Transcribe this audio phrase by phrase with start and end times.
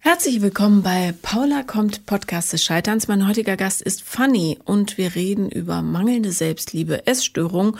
[0.00, 3.08] Herzlich willkommen bei Paula kommt Podcast des Scheiterns.
[3.08, 7.76] Mein heutiger Gast ist Fanny und wir reden über mangelnde Selbstliebe, Essstörung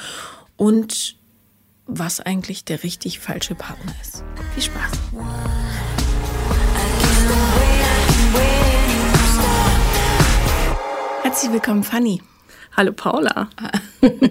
[0.56, 1.16] und
[1.87, 4.24] was eigentlich der richtig falsche Partner ist.
[4.54, 4.92] Viel Spaß.
[11.22, 12.22] Herzlich willkommen, Fanny.
[12.77, 13.49] Hallo Paula.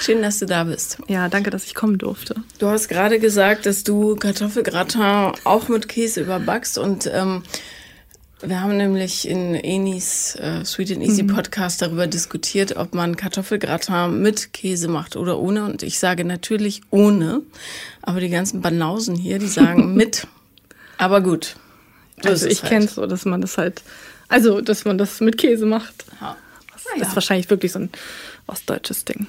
[0.00, 0.98] Schön, dass du da bist.
[1.08, 2.36] Ja, danke, dass ich kommen durfte.
[2.60, 7.42] Du hast gerade gesagt, dass du Kartoffelgratin auch mit Käse überbackst und ähm,
[8.40, 11.34] wir haben nämlich in Enis äh, Sweet and Easy mhm.
[11.34, 15.64] Podcast darüber diskutiert, ob man Kartoffelgratin mit Käse macht oder ohne.
[15.64, 17.42] Und ich sage natürlich ohne.
[18.00, 20.28] Aber die ganzen Banausen hier, die sagen mit.
[20.98, 21.56] Aber gut.
[22.24, 22.70] Also ich halt.
[22.70, 23.82] kenne es so, dass man das halt,
[24.28, 26.04] also dass man das mit Käse macht.
[26.20, 26.36] Ja.
[26.94, 27.08] Das ja.
[27.08, 27.90] ist wahrscheinlich wirklich so ein
[28.46, 29.26] ostdeutsches Ding.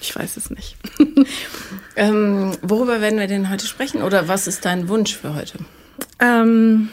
[0.00, 0.76] Ich weiß es nicht.
[1.96, 4.02] ähm, worüber werden wir denn heute sprechen?
[4.02, 5.58] Oder was ist dein Wunsch für heute?
[6.20, 6.88] Ähm,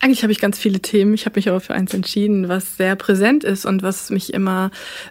[0.00, 1.14] eigentlich habe ich ganz viele Themen.
[1.14, 4.70] Ich habe mich aber für eins entschieden, was sehr präsent ist und was mich immer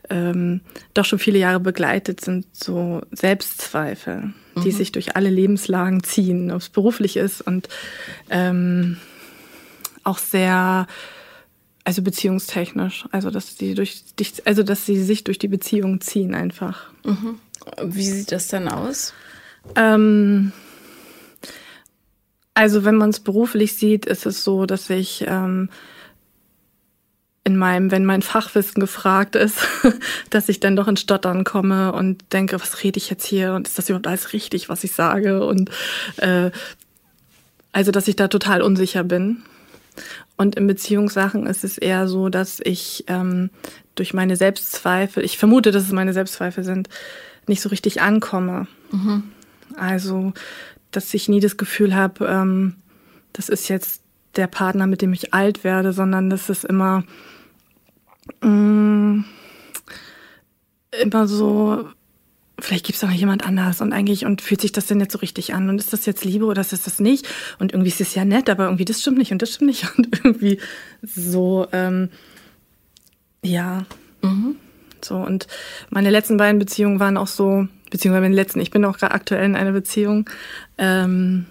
[0.09, 0.61] ähm,
[0.93, 4.61] doch schon viele Jahre begleitet, sind so Selbstzweifel, mhm.
[4.63, 7.69] die sich durch alle Lebenslagen ziehen, ob es beruflich ist und
[8.29, 8.97] ähm,
[10.03, 10.87] auch sehr
[11.83, 16.35] also beziehungstechnisch, also dass sie durch dich, also dass sie sich durch die Beziehung ziehen
[16.35, 16.91] einfach.
[17.03, 17.39] Mhm.
[17.83, 19.13] Wie sieht das dann aus?
[19.75, 20.51] Ähm,
[22.53, 25.69] also wenn man es beruflich sieht, ist es so, dass ich ähm,
[27.43, 29.59] in meinem, wenn mein Fachwissen gefragt ist,
[30.29, 33.67] dass ich dann doch in Stottern komme und denke, was rede ich jetzt hier und
[33.67, 35.71] ist das überhaupt alles richtig, was ich sage und
[36.17, 36.51] äh,
[37.71, 39.43] also dass ich da total unsicher bin.
[40.37, 43.49] Und in Beziehungssachen ist es eher so, dass ich ähm,
[43.95, 46.89] durch meine Selbstzweifel, ich vermute, dass es meine Selbstzweifel sind,
[47.47, 48.67] nicht so richtig ankomme.
[48.91, 49.23] Mhm.
[49.75, 50.33] Also,
[50.91, 52.75] dass ich nie das Gefühl habe, ähm,
[53.33, 54.01] das ist jetzt
[54.35, 57.03] der Partner, mit dem ich alt werde, sondern das ist immer,
[58.41, 59.25] mh, mm,
[61.01, 61.89] immer so,
[62.61, 63.81] vielleicht gibt es auch jemand anders.
[63.81, 65.69] Und eigentlich und fühlt sich das denn jetzt so richtig an?
[65.69, 67.27] Und ist das jetzt Liebe oder ist das das nicht?
[67.59, 69.85] Und irgendwie ist es ja nett, aber irgendwie das stimmt nicht und das stimmt nicht.
[69.97, 70.59] Und irgendwie
[71.01, 72.09] so ähm,
[73.43, 73.85] ja.
[74.21, 74.55] Mhm.
[75.03, 75.47] so und
[75.89, 79.45] meine letzten beiden Beziehungen waren auch so beziehungsweise meine letzten ich bin auch gerade aktuell
[79.45, 80.29] in einer Beziehung
[80.77, 81.47] ähm,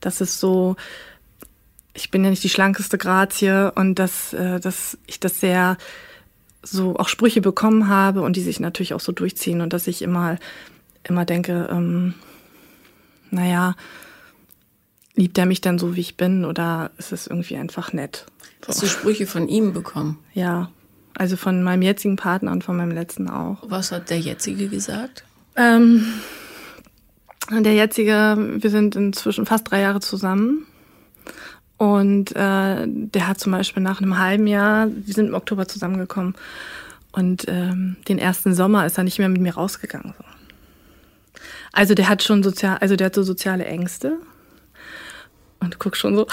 [0.00, 0.76] das ist so
[1.94, 5.78] ich bin ja nicht die schlankeste Grazie und dass äh, dass ich das sehr
[6.62, 10.02] so auch Sprüche bekommen habe und die sich natürlich auch so durchziehen und dass ich
[10.02, 10.36] immer,
[11.04, 12.14] immer denke, ähm,
[13.30, 13.74] naja,
[15.14, 18.26] liebt er mich dann so, wie ich bin oder ist es irgendwie einfach nett?
[18.62, 18.68] So.
[18.68, 20.18] Hast du Sprüche von ihm bekommen?
[20.34, 20.70] Ja,
[21.14, 23.58] also von meinem jetzigen Partner und von meinem letzten auch.
[23.62, 25.24] Was hat der jetzige gesagt?
[25.56, 26.06] Ähm,
[27.50, 30.66] der jetzige, wir sind inzwischen fast drei Jahre zusammen
[31.80, 36.34] und äh, der hat zum Beispiel nach einem halben Jahr, wir sind im Oktober zusammengekommen,
[37.10, 40.12] und ähm, den ersten Sommer ist er nicht mehr mit mir rausgegangen.
[40.18, 40.24] So.
[41.72, 44.18] Also der hat schon sozial, also der hat so soziale Ängste.
[45.60, 46.26] Und guck schon so.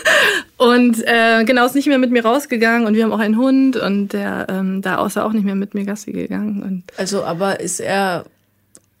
[0.56, 3.76] und äh, genau ist nicht mehr mit mir rausgegangen und wir haben auch einen Hund
[3.76, 6.64] und der ähm, da außer auch nicht mehr mit mir Gassi gegangen.
[6.64, 8.24] Und also aber ist er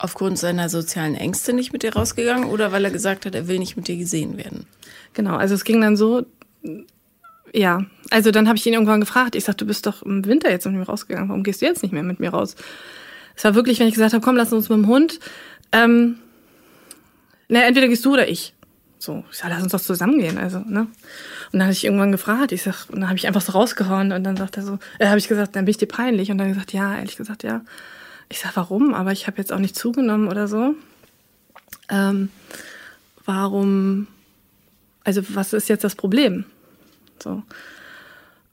[0.00, 3.58] aufgrund seiner sozialen Ängste nicht mit dir rausgegangen oder weil er gesagt hat, er will
[3.58, 4.66] nicht mit dir gesehen werden?
[5.12, 6.24] Genau, also es ging dann so,
[7.52, 10.50] ja, also dann habe ich ihn irgendwann gefragt, ich sagte, du bist doch im Winter
[10.50, 12.56] jetzt mit mir rausgegangen, warum gehst du jetzt nicht mehr mit mir raus?
[13.36, 15.20] Es war wirklich, wenn ich gesagt habe, komm, lass uns mit dem Hund,
[15.72, 16.16] ähm,
[17.48, 18.54] na, entweder gehst du oder ich.
[18.98, 20.80] So, ich sag, lass uns doch zusammengehen, also, ne?
[20.80, 20.88] Und
[21.52, 24.24] dann habe ich irgendwann gefragt, ich sag, und dann habe ich einfach so rausgehauen und
[24.24, 26.48] dann sagt er so, äh, habe ich gesagt, dann bin ich dir peinlich und dann
[26.48, 27.62] gesagt, ja, ehrlich gesagt, ja.
[28.30, 28.94] Ich sag, warum?
[28.94, 30.74] Aber ich habe jetzt auch nicht zugenommen oder so.
[31.90, 32.30] Ähm,
[33.26, 34.06] warum
[35.04, 36.44] also was ist jetzt das Problem?
[37.22, 37.30] So.
[37.30, 37.44] Und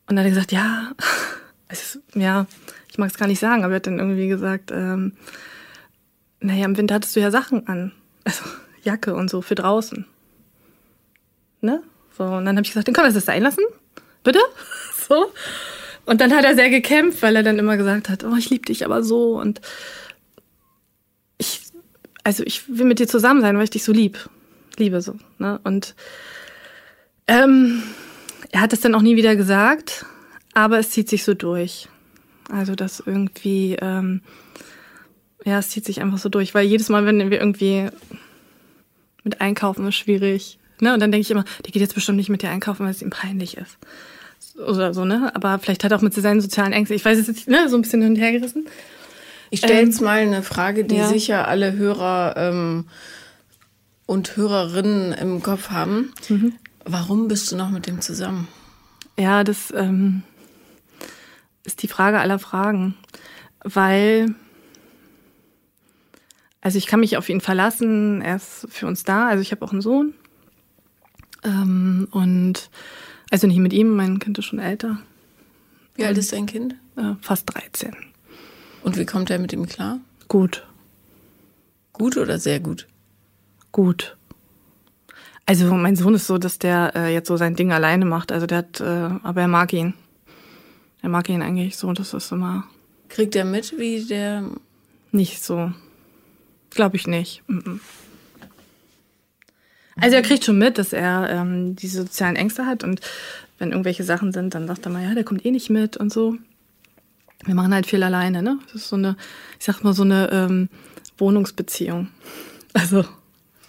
[0.08, 0.92] dann hat er gesagt, ja,
[1.68, 2.48] es ist, ja,
[2.90, 5.14] ich mag es gar nicht sagen, aber er hat dann irgendwie gesagt, ähm,
[6.40, 7.92] naja, im Winter hattest du ja Sachen an.
[8.24, 8.44] Also
[8.84, 10.06] Jacke und so für draußen.
[11.62, 11.84] Ne?
[12.18, 13.64] So, und dann habe ich gesagt, dann können wir das sein lassen?
[14.23, 14.40] Bitte?
[15.08, 15.32] So.
[16.08, 18.66] Und dann hat er sehr gekämpft, weil er dann immer gesagt hat, oh, ich liebe
[18.66, 19.59] dich aber so und
[21.38, 21.64] ich,
[22.24, 24.30] also ich will mit dir zusammen sein, weil ich dich so lieb.
[24.78, 25.18] Liebe so.
[25.38, 25.59] Ne?
[25.66, 25.96] Und
[27.28, 27.84] ähm,
[28.52, 30.06] er hat es dann auch nie wieder gesagt,
[30.54, 31.90] aber es zieht sich so durch.
[32.50, 34.22] Also das irgendwie, ähm,
[35.44, 37.90] ja, es zieht sich einfach so durch, weil jedes Mal, wenn wir irgendwie
[39.26, 40.58] mit einkaufen, ist schwierig.
[40.80, 40.94] Ne?
[40.94, 43.02] Und dann denke ich immer, der geht jetzt bestimmt nicht mit dir einkaufen, weil es
[43.02, 43.78] ihm peinlich ist.
[44.57, 45.31] Oder so, ne?
[45.35, 47.69] Aber vielleicht hat er auch mit seinen sozialen Ängsten, ich weiß es jetzt ne?
[47.69, 48.67] so ein bisschen hin und her gerissen.
[49.49, 51.07] Ich stelle jetzt ähm, mal eine Frage, die ja.
[51.07, 52.85] sicher alle Hörer ähm,
[54.05, 56.11] und Hörerinnen im Kopf haben.
[56.28, 56.53] Mhm
[56.89, 58.47] Warum bist du noch mit dem zusammen?
[59.19, 60.23] Ja, das ähm,
[61.66, 62.95] ist die Frage aller Fragen.
[63.61, 64.34] Weil,
[66.61, 69.66] also ich kann mich auf ihn verlassen, er ist für uns da, also ich habe
[69.66, 70.13] auch einen Sohn.
[71.43, 72.69] Ähm, und
[73.29, 75.00] also nicht mit ihm, mein Kind ist schon älter.
[75.96, 76.76] Wie alt ist dein Kind?
[76.96, 77.96] Äh, fast 13.
[78.84, 80.00] Und wie kommt er mit ihm klar?
[80.28, 80.66] Gut.
[81.94, 82.88] Gut oder sehr gut?
[83.72, 84.16] Gut.
[85.46, 88.32] Also mein Sohn ist so, dass der äh, jetzt so sein Ding alleine macht.
[88.32, 88.84] Also der hat, äh,
[89.24, 89.94] aber er mag ihn.
[91.02, 91.94] Er mag ihn eigentlich so.
[91.94, 92.68] Das ist immer
[93.09, 94.44] Kriegt er mit, wie der.
[95.12, 95.72] nicht so.
[96.70, 97.44] Glaube ich nicht.
[97.47, 97.80] Mhm.
[100.02, 103.02] Also er kriegt schon mit, dass er ähm, diese sozialen Ängste hat und
[103.59, 106.14] wenn irgendwelche Sachen sind, dann sagt er mal, ja, der kommt eh nicht mit und
[106.14, 106.35] so.
[107.46, 108.59] Wir machen halt viel alleine, ne?
[108.66, 109.16] Das ist so eine,
[109.59, 110.70] ich sag mal, so eine ähm,
[111.17, 112.09] Wohnungsbeziehung.
[112.73, 113.05] Also,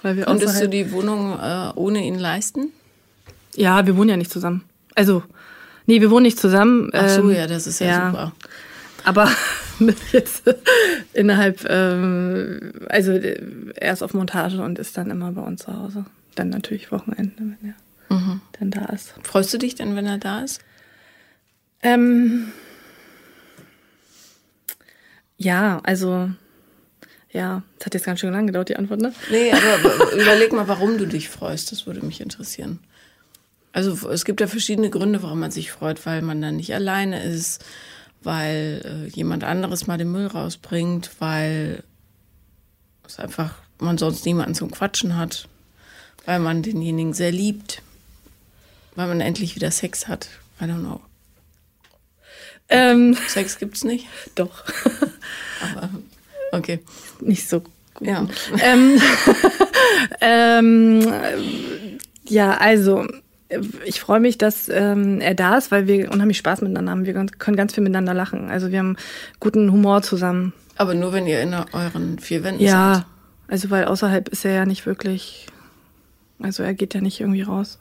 [0.02, 2.72] weil wir Konntest du außerhalb- die Wohnung äh, ohne ihn leisten?
[3.56, 4.64] Ja, wir wohnen ja nicht zusammen.
[4.94, 5.22] Also,
[5.86, 6.90] nee, wir wohnen nicht zusammen.
[6.92, 8.10] Ach so, ähm, ja, das ist ja, ja.
[8.10, 8.32] super.
[9.04, 9.30] Aber
[10.12, 10.42] jetzt
[11.14, 13.40] innerhalb, ähm, also äh,
[13.76, 16.04] er ist auf Montage und ist dann immer bei uns zu Hause.
[16.38, 17.74] Dann natürlich Wochenende, wenn
[18.10, 18.40] er Mhm.
[18.58, 19.14] dann da ist.
[19.22, 20.60] Freust du dich denn, wenn er da ist?
[21.82, 22.52] Ähm,
[25.36, 26.30] ja, also
[27.30, 29.12] ja, das hat jetzt ganz schön lange gedauert, die Antwort, ne?
[29.30, 31.70] Nee, aber überleg mal, warum du dich freust.
[31.72, 32.78] Das würde mich interessieren.
[33.72, 37.22] Also es gibt ja verschiedene Gründe, warum man sich freut, weil man dann nicht alleine
[37.22, 37.64] ist,
[38.22, 41.82] weil äh, jemand anderes mal den Müll rausbringt, weil
[43.06, 45.46] es einfach man sonst niemanden zum Quatschen hat,
[46.28, 47.80] weil man denjenigen sehr liebt,
[48.96, 50.28] weil man endlich wieder Sex hat.
[50.60, 51.00] I don't know.
[52.68, 54.62] Ähm, Sex gibt's nicht, doch,
[55.74, 55.88] aber
[56.52, 56.80] okay.
[57.22, 57.72] nicht so gut.
[58.02, 58.28] Ja.
[58.62, 59.00] Ähm,
[60.20, 63.06] ähm, ja, also
[63.86, 67.06] ich freue mich, dass ähm, er da ist, weil wir unheimlich Spaß miteinander haben.
[67.06, 68.50] Wir können ganz viel miteinander lachen.
[68.50, 68.98] Also wir haben
[69.40, 70.52] guten Humor zusammen.
[70.76, 73.04] Aber nur wenn ihr in euren vier Wänden Ja, seid.
[73.48, 75.46] also weil außerhalb ist er ja nicht wirklich,
[76.40, 77.78] also er geht ja nicht irgendwie raus.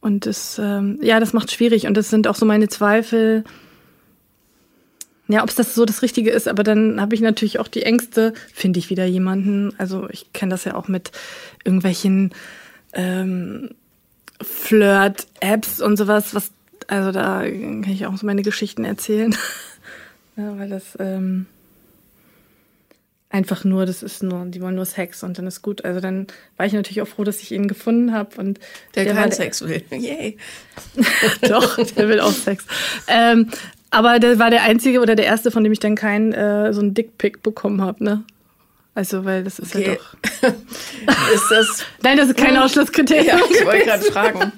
[0.00, 3.44] Und das, ähm, ja, das macht schwierig und das sind auch so meine Zweifel.
[5.26, 7.82] Ja, ob es das so das Richtige ist, aber dann habe ich natürlich auch die
[7.82, 9.74] Ängste, finde ich wieder jemanden.
[9.76, 11.10] Also ich kenne das ja auch mit
[11.64, 12.32] irgendwelchen
[12.94, 13.70] ähm,
[14.40, 16.52] Flirt-Apps und sowas, was,
[16.86, 19.36] also da kann ich auch so meine Geschichten erzählen.
[20.36, 21.46] ja, weil das ähm,
[23.30, 25.84] einfach nur, das ist nur, die wollen nur Sex und dann ist gut.
[25.84, 26.26] Also dann
[26.56, 28.58] war ich natürlich auch froh, dass ich ihn gefunden habe und
[28.94, 29.82] Der, war keinen der- Sex will.
[29.90, 30.36] Yay.
[31.48, 32.64] Doch, der will auch Sex.
[33.06, 33.50] Ähm,
[33.90, 36.80] aber der war der einzige oder der erste, von dem ich dann keinen äh, so
[36.80, 38.24] einen Dickpick bekommen habe, ne?
[38.94, 39.98] Also, weil das ist ja Okay.
[40.42, 40.52] doch.
[41.34, 41.84] Ist das.
[42.02, 43.26] Nein, das ist kein Ausschlusskriterium.
[43.26, 44.52] Ja, ich wollte gerade fragen.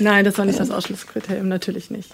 [0.00, 2.10] Nein, das war nicht das Ausschlusskriterium, natürlich nicht.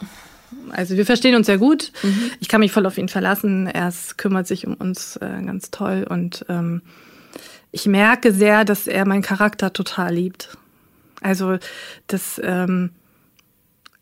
[0.70, 1.92] Also wir verstehen uns sehr gut.
[2.40, 3.66] Ich kann mich voll auf ihn verlassen.
[3.66, 6.82] Er kümmert sich um uns äh, ganz toll und ähm,
[7.72, 10.56] ich merke sehr, dass er meinen Charakter total liebt.
[11.20, 11.58] Also
[12.06, 12.90] das, ähm,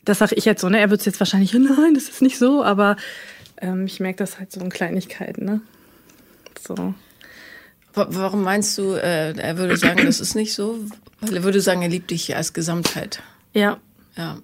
[0.05, 0.69] das sage ich jetzt so.
[0.69, 0.79] Ne?
[0.81, 2.97] Er wird es jetzt wahrscheinlich, nein, das ist nicht so, aber
[3.61, 5.45] ähm, ich merke das halt so in Kleinigkeiten.
[5.45, 5.61] Ne?
[6.67, 6.95] So.
[7.95, 10.79] Wa- Warum meinst du, äh, er würde sagen, das ist nicht so?
[11.21, 13.23] Weil er würde sagen, er liebt dich als Gesamtheit.
[13.53, 13.79] Ja,
[14.17, 14.39] Ja.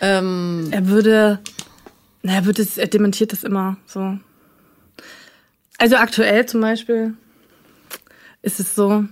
[0.00, 1.40] Ähm, Er würde,
[2.22, 4.18] na, er es, er dementiert das immer so.
[5.78, 7.14] Also aktuell zum Beispiel
[8.42, 9.04] ist es so,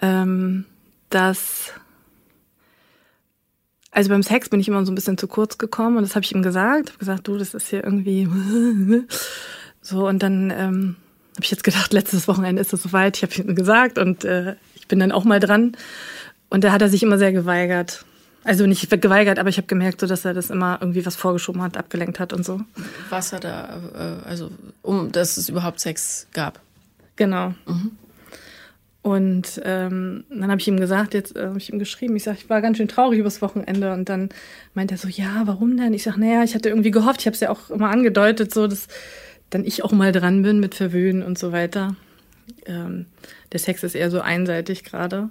[0.00, 0.64] ähm,
[1.10, 1.72] dass
[3.90, 6.24] also beim Sex bin ich immer so ein bisschen zu kurz gekommen und das habe
[6.24, 6.90] ich ihm gesagt.
[6.90, 8.28] Habe gesagt, du, das ist hier irgendwie
[9.80, 10.96] so und dann ähm,
[11.34, 13.16] habe ich jetzt gedacht, letztes Wochenende ist es soweit.
[13.16, 15.76] Ich habe ihm gesagt und äh, ich bin dann auch mal dran
[16.48, 18.04] und da hat er sich immer sehr geweigert.
[18.44, 21.60] Also nicht geweigert, aber ich habe gemerkt, so dass er das immer irgendwie was vorgeschoben
[21.60, 22.60] hat, abgelenkt hat und so.
[23.10, 24.50] was hat er, äh, also,
[24.82, 26.60] um, dass es überhaupt Sex gab?
[27.16, 27.52] Genau.
[29.02, 32.38] Und ähm, dann habe ich ihm gesagt, jetzt äh, habe ich ihm geschrieben, ich sage,
[32.40, 33.92] ich war ganz schön traurig übers Wochenende.
[33.92, 34.28] Und dann
[34.74, 35.94] meint er so, ja, warum denn?
[35.94, 38.66] Ich sage, naja, ich hatte irgendwie gehofft, ich habe es ja auch immer angedeutet, so
[38.66, 38.86] dass
[39.50, 41.96] dann ich auch mal dran bin mit Verwöhnen und so weiter.
[42.66, 43.06] Ähm,
[43.52, 45.30] der Sex ist eher so einseitig gerade.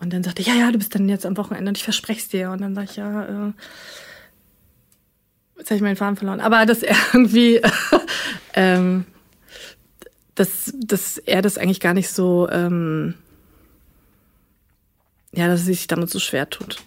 [0.00, 2.20] Und dann sagte er, ja, ja, du bist dann jetzt am Wochenende und ich verspreche
[2.20, 2.50] es dir.
[2.50, 3.52] Und dann sage ich, ja, äh,
[5.58, 6.40] jetzt habe ich meinen Faden verloren.
[6.40, 7.60] Aber dass er irgendwie,
[8.54, 9.04] ähm,
[10.34, 13.14] dass, dass er das eigentlich gar nicht so, ähm,
[15.32, 16.78] ja, dass er sich damit so schwer tut.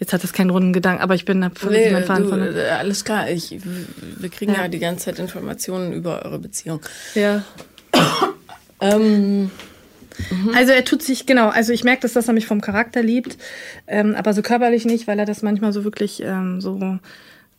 [0.00, 2.56] Jetzt hat das keinen runden Gedanken, aber ich bin hab Nee, meinen Faden du, verloren.
[2.56, 3.30] äh, alles klar.
[3.30, 4.62] Ich, wir kriegen ja.
[4.62, 4.68] Ja.
[4.68, 6.80] die ganze Zeit Informationen über eure Beziehung.
[7.14, 7.44] Ja.
[8.80, 9.50] Ähm,
[10.54, 13.36] Also er tut sich, genau, also ich merke, dass, dass er mich vom Charakter liebt,
[13.86, 16.98] ähm, aber so körperlich nicht, weil er das manchmal so wirklich ähm, so,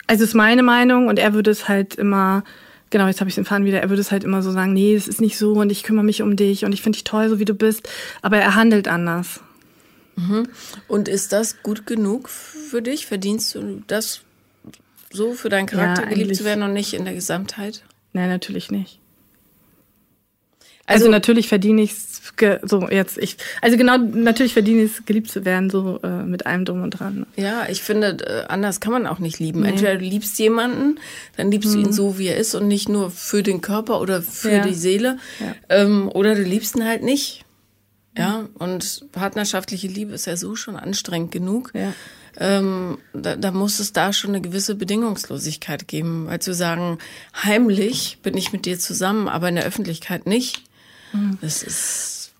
[0.07, 2.43] also ist meine Meinung und er würde es halt immer,
[2.89, 4.95] genau, jetzt habe ich den Faden wieder, er würde es halt immer so sagen, nee,
[4.95, 7.29] es ist nicht so und ich kümmere mich um dich und ich finde dich toll,
[7.29, 7.89] so wie du bist,
[8.21, 9.41] aber er handelt anders.
[10.87, 13.05] Und ist das gut genug für dich?
[13.05, 14.21] Verdienst du das
[15.11, 17.83] so für deinen Charakter Ja, geliebt zu werden und nicht in der Gesamtheit?
[18.13, 18.99] Nein, natürlich nicht.
[20.87, 22.15] Also, natürlich verdiene ich es
[22.63, 26.45] so jetzt ich also genau natürlich verdiene ich es geliebt zu werden so äh, mit
[26.45, 27.19] allem drum und dran.
[27.19, 27.27] ne?
[27.37, 29.63] Ja, ich finde, äh, anders kann man auch nicht lieben.
[29.63, 30.99] Entweder du liebst jemanden,
[31.37, 34.21] dann liebst du ihn so, wie er ist und nicht nur für den Körper oder
[34.21, 34.53] für Mhm.
[34.55, 34.67] Ja.
[34.67, 35.17] die Seele.
[35.39, 35.55] Ja.
[35.69, 37.45] Ähm, oder du liebst ihn halt nicht.
[38.17, 41.71] Ja, und partnerschaftliche Liebe ist ja so schon anstrengend genug.
[41.73, 41.93] Ja.
[42.37, 46.97] Ähm, da, da muss es da schon eine gewisse Bedingungslosigkeit geben, weil zu sagen,
[47.43, 50.63] heimlich bin ich mit dir zusammen, aber in der Öffentlichkeit nicht,
[51.15, 51.37] Mhm.
[51.41, 52.31] das ist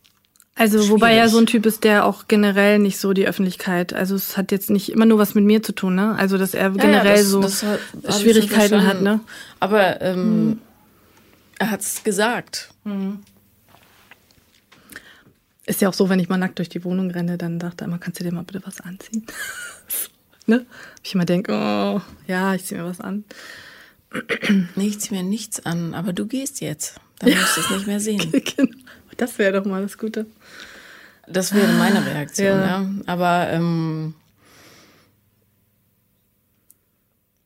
[0.55, 1.32] Also wobei er Schwierig.
[1.32, 4.70] so ein Typ ist, der auch generell nicht so die Öffentlichkeit, also es hat jetzt
[4.70, 6.15] nicht immer nur was mit mir zu tun, ne?
[6.17, 7.79] Also dass er generell das- so das hat-
[8.22, 9.03] Schwierigkeiten hat, verstanden.
[9.03, 9.20] ne?
[9.60, 10.60] Aber ähm,
[11.60, 12.70] er hat's gesagt.
[15.65, 17.88] Ist ja auch so, wenn ich mal nackt durch die Wohnung renne, dann sagt er
[17.88, 19.25] immer, kannst du dir mal bitte was anziehen?
[20.46, 20.65] ne?
[21.03, 23.24] Ich immer denke, oh, ja, ich ziehe mir was an.
[24.75, 26.96] Nee, ich zieh mir nichts an, aber du gehst jetzt.
[27.25, 28.32] Dann musst du es nicht mehr sehen.
[28.58, 28.72] Genau.
[29.17, 30.25] Das wäre doch mal das Gute.
[31.27, 32.65] Das wäre meine Reaktion, Ja.
[32.82, 32.89] ja.
[33.08, 34.13] Aber ähm,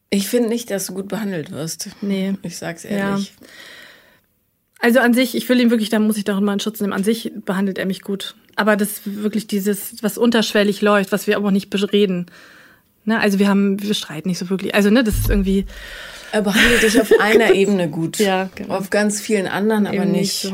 [0.10, 1.90] ich finde nicht, dass du gut behandelt wirst.
[2.02, 2.36] Nee.
[2.42, 2.90] Ich sag's Ja.
[2.90, 3.34] ehrlich.
[4.80, 6.94] Also an sich, ich will ihn wirklich, da muss ich doch immer in Schutz nehmen.
[6.94, 8.36] An sich behandelt er mich gut.
[8.56, 12.26] Aber das wirklich dieses, was unterschwellig läuft, was wir aber auch nicht bereden.
[13.06, 13.20] Ne?
[13.20, 14.76] Also wir haben, wir streiten nicht so wirklich.
[14.76, 15.66] Also ne, das ist irgendwie
[16.32, 18.18] Er behandelt dich auf einer Ebene gut.
[18.20, 18.76] Ja, genau.
[18.76, 20.42] Auf ganz vielen anderen aber eben nicht.
[20.42, 20.54] so.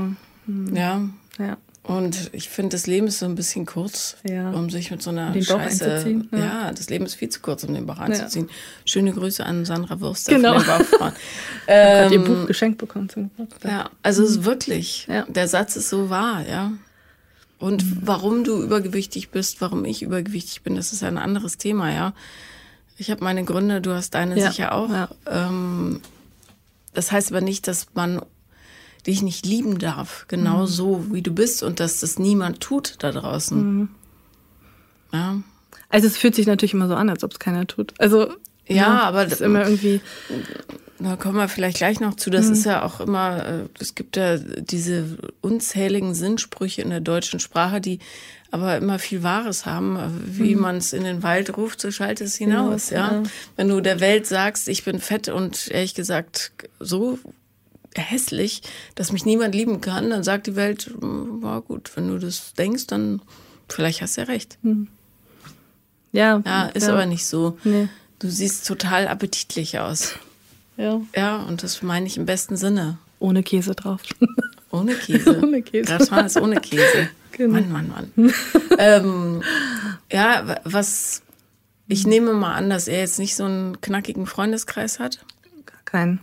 [0.74, 1.02] Ja.
[1.38, 1.58] Ja.
[1.84, 4.50] Und ich finde, das Leben ist so ein bisschen kurz, Ja.
[4.52, 5.86] um sich mit so einer Den Scheiße.
[5.86, 6.40] einzuziehen, ja.
[6.40, 6.72] Ja.
[6.72, 8.04] das Leben ist viel zu kurz, um den Bauch Ja.
[8.06, 8.50] einzuziehen.
[8.86, 10.54] Schöne Grüße an Sandra Wurst Genau.
[10.60, 11.14] von den Bauchfrauen.
[11.68, 13.72] Ich habe ihr Ähm, Buch geschenkt bekommen zum Geburtstag.
[13.72, 15.26] Ja, also es ist wirklich, Ja.
[15.28, 16.72] der Satz ist so wahr, ja.
[17.60, 22.14] Und warum du übergewichtig bist, warum ich übergewichtig bin, das ist ein anderes Thema, ja.
[22.98, 24.90] Ich habe meine Gründe, du hast deine Ja, sicher auch.
[24.90, 25.10] ja.
[25.28, 26.02] Ähm,
[26.94, 28.22] das heißt aber nicht, dass man
[29.08, 30.68] dich nicht lieben darf, genau Mhm.
[30.68, 33.58] so wie du bist und dass das niemand tut da draußen.
[33.80, 33.90] Mhm.
[35.14, 35.38] Ja.
[35.90, 37.94] Also es fühlt sich natürlich immer so an, als ob es keiner tut.
[38.00, 38.34] Also
[38.68, 40.02] Ja, ne, aber es ist immer irgendwie.
[40.98, 42.30] Da kommen wir vielleicht gleich noch zu.
[42.30, 42.34] Mhm.
[42.34, 47.40] Das ist ja auch immer, äh, es gibt ja diese unzähligen Sinnsprüche in der deutschen
[47.42, 48.00] Sprache, die
[48.52, 49.98] aber immer viel Wahres haben.
[49.98, 50.10] Äh,
[50.40, 52.92] Wie man es in den Wald ruft, so schallt es hinaus.
[52.92, 52.96] Mhm.
[52.96, 53.12] Hinaus, Ja?
[53.12, 53.24] ja.
[53.58, 57.20] Wenn du der Welt sagst, ich bin fett und ehrlich gesagt so
[57.94, 58.62] hässlich,
[58.96, 62.54] dass mich niemand lieben kann, dann sagt die Welt, "Hm, war gut, wenn du das
[62.54, 63.22] denkst, dann
[63.70, 64.58] vielleicht hast du ja recht.
[66.12, 67.58] Ja, Ja, ist aber nicht so.
[67.66, 67.88] Nee.
[68.20, 70.14] Du siehst total appetitlich aus.
[70.78, 71.02] Ja.
[71.16, 72.98] Ja, und das meine ich im besten Sinne.
[73.20, 74.02] Ohne Käse drauf.
[74.72, 75.40] Ohne Käse.
[75.42, 75.98] Ohne Käse.
[75.98, 77.10] Gratin ist ohne Käse.
[77.32, 77.54] Genau.
[77.54, 78.34] Mann, Mann, Mann.
[78.78, 79.42] ähm,
[80.12, 81.22] ja, wa- was
[81.88, 85.24] ich nehme mal an, dass er jetzt nicht so einen knackigen Freundeskreis hat.
[85.66, 86.20] Gar keinen.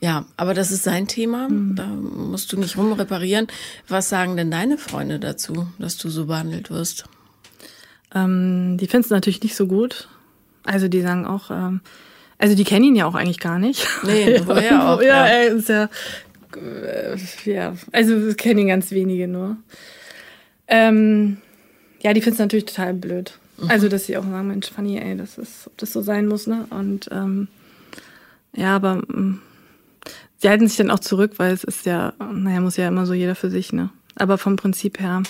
[0.00, 1.48] Ja, aber das ist sein Thema.
[1.48, 1.76] Mhm.
[1.76, 3.46] Da musst du nicht rumreparieren.
[3.88, 7.04] Was sagen denn deine Freunde dazu, dass du so behandelt wirst?
[8.14, 10.08] Ähm, die finden es natürlich nicht so gut.
[10.64, 11.80] Also die sagen auch, ähm,
[12.38, 13.86] also die kennen ihn ja auch eigentlich gar nicht.
[14.02, 15.88] Nee, woher auch, Ja, er ist ja,
[16.56, 19.56] äh, ja, also kennen ihn ganz wenige nur.
[20.68, 21.38] Ähm,
[22.00, 23.38] ja, die finden es natürlich total blöd.
[23.58, 23.70] Mhm.
[23.70, 26.46] Also, dass sie auch sagen, Mensch, Fanny, ey, das ist, ob das so sein muss,
[26.46, 26.66] ne?
[26.70, 27.48] Und ähm,
[28.54, 29.40] ja, aber mm,
[30.38, 33.14] sie halten sich dann auch zurück, weil es ist ja, naja, muss ja immer so
[33.14, 33.90] jeder für sich, ne?
[34.16, 35.22] Aber vom Prinzip her,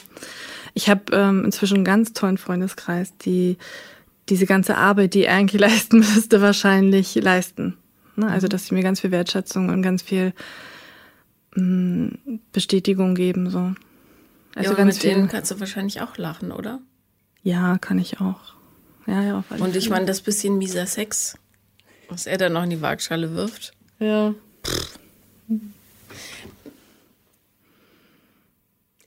[0.74, 3.58] ich habe ähm, inzwischen einen ganz tollen Freundeskreis, die
[4.28, 7.76] diese ganze Arbeit, die er eigentlich leisten müsste, wahrscheinlich leisten.
[8.16, 8.28] Ne?
[8.28, 10.32] Also, dass sie mir ganz viel Wertschätzung und ganz viel
[11.54, 12.16] mh,
[12.52, 13.74] Bestätigung geben, so.
[14.54, 15.14] Also ja, ganz mit viel.
[15.14, 16.80] denen kannst du wahrscheinlich auch lachen, oder?
[17.42, 18.54] Ja, kann ich auch.
[19.06, 21.38] Ja, ja, auf alle Und ich meine, das bisschen mieser Sex,
[22.08, 23.72] was er dann noch in die Waagschale wirft.
[23.98, 24.34] Ja.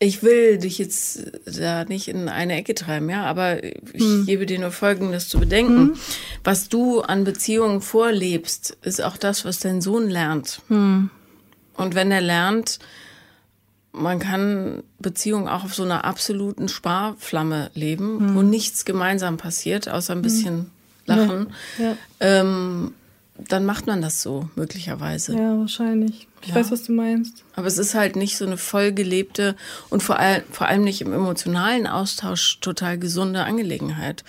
[0.01, 4.57] Ich will dich jetzt da nicht in eine Ecke treiben, ja, aber ich gebe dir
[4.57, 5.99] nur Folgendes zu bedenken.
[6.43, 10.61] Was du an Beziehungen vorlebst, ist auch das, was dein Sohn lernt.
[10.69, 12.79] Und wenn er lernt,
[13.91, 20.13] man kann Beziehungen auch auf so einer absoluten Sparflamme leben, wo nichts gemeinsam passiert, außer
[20.13, 20.71] ein bisschen
[21.07, 21.47] Lachen.
[21.77, 21.97] Ja.
[22.19, 22.93] Ähm,
[23.47, 25.33] dann macht man das so, möglicherweise.
[25.35, 26.27] Ja, wahrscheinlich.
[26.41, 26.55] Ich Ja.
[26.55, 27.43] weiß, was du meinst.
[27.55, 29.55] Aber es ist halt nicht so eine vollgelebte
[29.89, 34.23] und vor allem, vor allem nicht im emotionalen Austausch total gesunde Angelegenheit.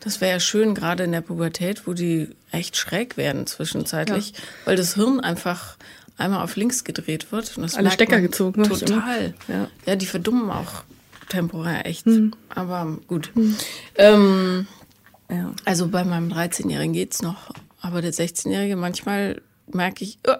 [0.00, 4.76] Das wäre ja schön, gerade in der Pubertät, wo die echt schräg werden zwischenzeitlich, weil
[4.76, 5.76] das Hirn einfach
[6.18, 7.56] einmal auf links gedreht wird.
[7.56, 8.62] Und das Alle Stecker gezogen?
[8.64, 9.34] Total.
[9.48, 9.68] Ja.
[9.86, 10.84] ja, die verdummen auch
[11.28, 12.06] temporär echt.
[12.54, 13.32] Aber gut.
[13.96, 14.66] Ähm,
[15.28, 15.52] Ja.
[15.64, 17.50] also bei meinem 13-Jährigen geht's noch,
[17.86, 19.40] aber der 16-Jährige, manchmal
[19.72, 20.34] merke ich, oh,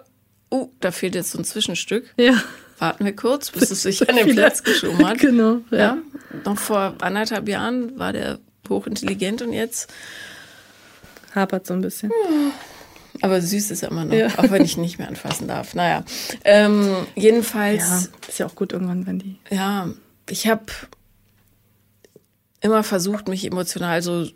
[0.49, 2.13] oh, da fehlt jetzt so ein Zwischenstück.
[2.17, 2.41] Ja.
[2.79, 4.35] Warten wir kurz, bis es sich an den.
[4.35, 5.17] Platz geschoben hat.
[5.19, 5.59] Genau.
[5.71, 5.77] Ja.
[5.77, 5.97] Ja.
[6.45, 8.39] Noch vor anderthalb Jahren war der
[8.69, 9.91] hochintelligent und jetzt,
[11.33, 12.11] Hapert so ein bisschen.
[13.21, 14.27] aber süß ist er immer noch, Ja.
[14.37, 15.73] auch wenn ich ihn nicht mehr anfassen darf.
[15.75, 16.03] Naja,
[16.43, 17.05] ähm, Ja.
[17.15, 19.37] jedenfalls, Ist ja auch gut irgendwann, wenn die.
[19.49, 19.89] ja,
[20.29, 20.65] ich habe
[22.61, 24.27] immer versucht, mich emotional so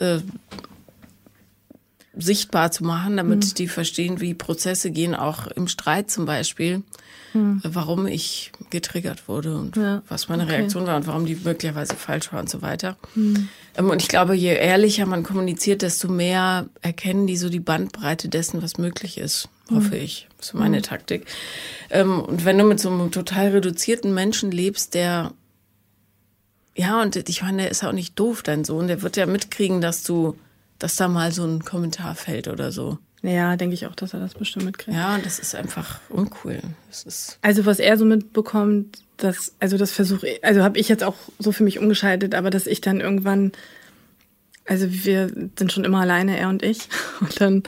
[0.00, 0.18] äh,
[2.16, 3.54] sichtbar zu machen, damit Hm.
[3.54, 6.82] die verstehen, wie Prozesse gehen, auch im Streit zum Beispiel,
[7.34, 9.82] äh, warum ich getriggert wurde und Hm.
[9.82, 10.52] Ja, was meine okay.
[10.52, 10.58] Hm.
[10.60, 12.96] Reaktion war und warum die möglicherweise falsch war und so weiter.
[13.16, 13.48] Ähm,
[13.90, 18.62] und ich glaube, je ehrlicher man kommuniziert, desto mehr erkennen die so die Bandbreite dessen,
[18.62, 19.76] was möglich ist, Hm.
[19.76, 20.26] hoffe ich.
[20.38, 21.26] Das ist so meine Taktik.
[21.90, 25.32] Ähm, und wenn du mit so einem total reduzierten Menschen lebst, der
[26.78, 28.86] ja, und ich meine, der ist auch nicht doof, dein Sohn.
[28.86, 30.36] Der wird ja mitkriegen, dass du,
[30.78, 32.98] dass da mal so ein Kommentar fällt oder so.
[33.22, 34.96] Ja, denke ich auch, dass er das bestimmt mitkriegt.
[34.96, 36.60] Ja, und das ist einfach uncool.
[36.88, 40.88] Das ist, Also was er so mitbekommt, das, also das versuche ich, also habe ich
[40.88, 43.52] jetzt auch so für mich umgeschaltet, aber dass ich dann irgendwann,
[44.66, 45.28] also wir
[45.58, 46.88] sind schon immer alleine, er und ich,
[47.20, 47.62] und dann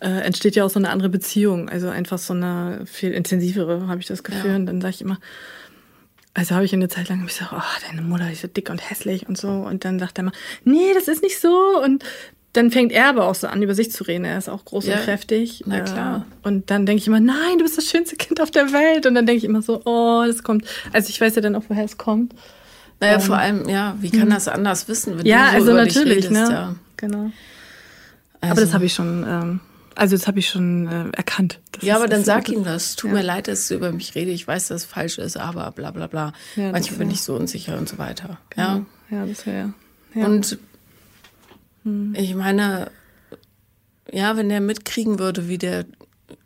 [0.00, 4.00] äh, entsteht ja auch so eine andere Beziehung, also einfach so eine viel intensivere, habe
[4.00, 4.50] ich das Gefühl.
[4.50, 4.56] Ja.
[4.56, 5.18] Und dann sage ich immer,
[6.34, 9.26] also habe ich eine Zeit lang gesagt, oh, deine Mutter ist so dick und hässlich
[9.26, 9.48] und so.
[9.48, 10.32] Und dann sagt er immer,
[10.64, 11.82] nee, das ist nicht so.
[11.82, 12.04] Und
[12.56, 14.24] dann fängt er aber auch so an, über sich zu reden.
[14.24, 15.62] Er ist auch groß Ja, und kräftig.
[15.66, 16.24] na klar.
[16.42, 19.06] Und dann denke ich immer, nein, du bist das schönste Kind auf der Welt.
[19.06, 20.64] Und dann denke ich immer so, oh, das kommt.
[20.92, 22.34] Also ich weiß ja dann auch, woher es kommt.
[23.00, 25.72] naja, vor allem, ja, wie kann das anders wissen, wenn Ähm, Ja, du so also
[25.74, 26.54] natürlich, dich redest, ne?
[26.54, 26.74] ja.
[26.96, 27.30] Genau.
[28.40, 29.60] Also, aber das habe ich schon, ähm,
[29.94, 31.58] also das habe ich schon äh, erkannt.
[31.72, 32.96] Das Ja, aber dann sag ihm das.
[32.96, 33.16] Tut Ja.
[33.16, 34.30] mir leid, dass du über mich rede.
[34.30, 36.32] Ich weiß, dass es falsch ist, aber bla bla bla.
[36.54, 38.38] Ja, Manchmal bin ich so unsicher und so weiter.
[38.56, 39.18] Ja, Ja.
[39.18, 39.72] ja das wäre
[40.14, 40.24] ja.
[40.26, 40.58] Und
[41.86, 42.14] Hm.
[42.16, 42.90] ich meine,
[44.12, 45.84] ja, wenn der mitkriegen würde, wie der,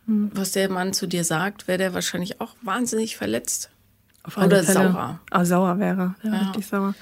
[0.06, 0.30] Hm.
[0.34, 3.70] was der Mann zu dir sagt, wäre der wahrscheinlich auch wahnsinnig verletzt.
[4.22, 4.92] Auf alle Oder Fälle.
[4.92, 5.20] sauer.
[5.30, 6.14] Ah, sauer wäre.
[6.22, 6.38] Ja, Ja.
[6.42, 6.94] richtig sauer.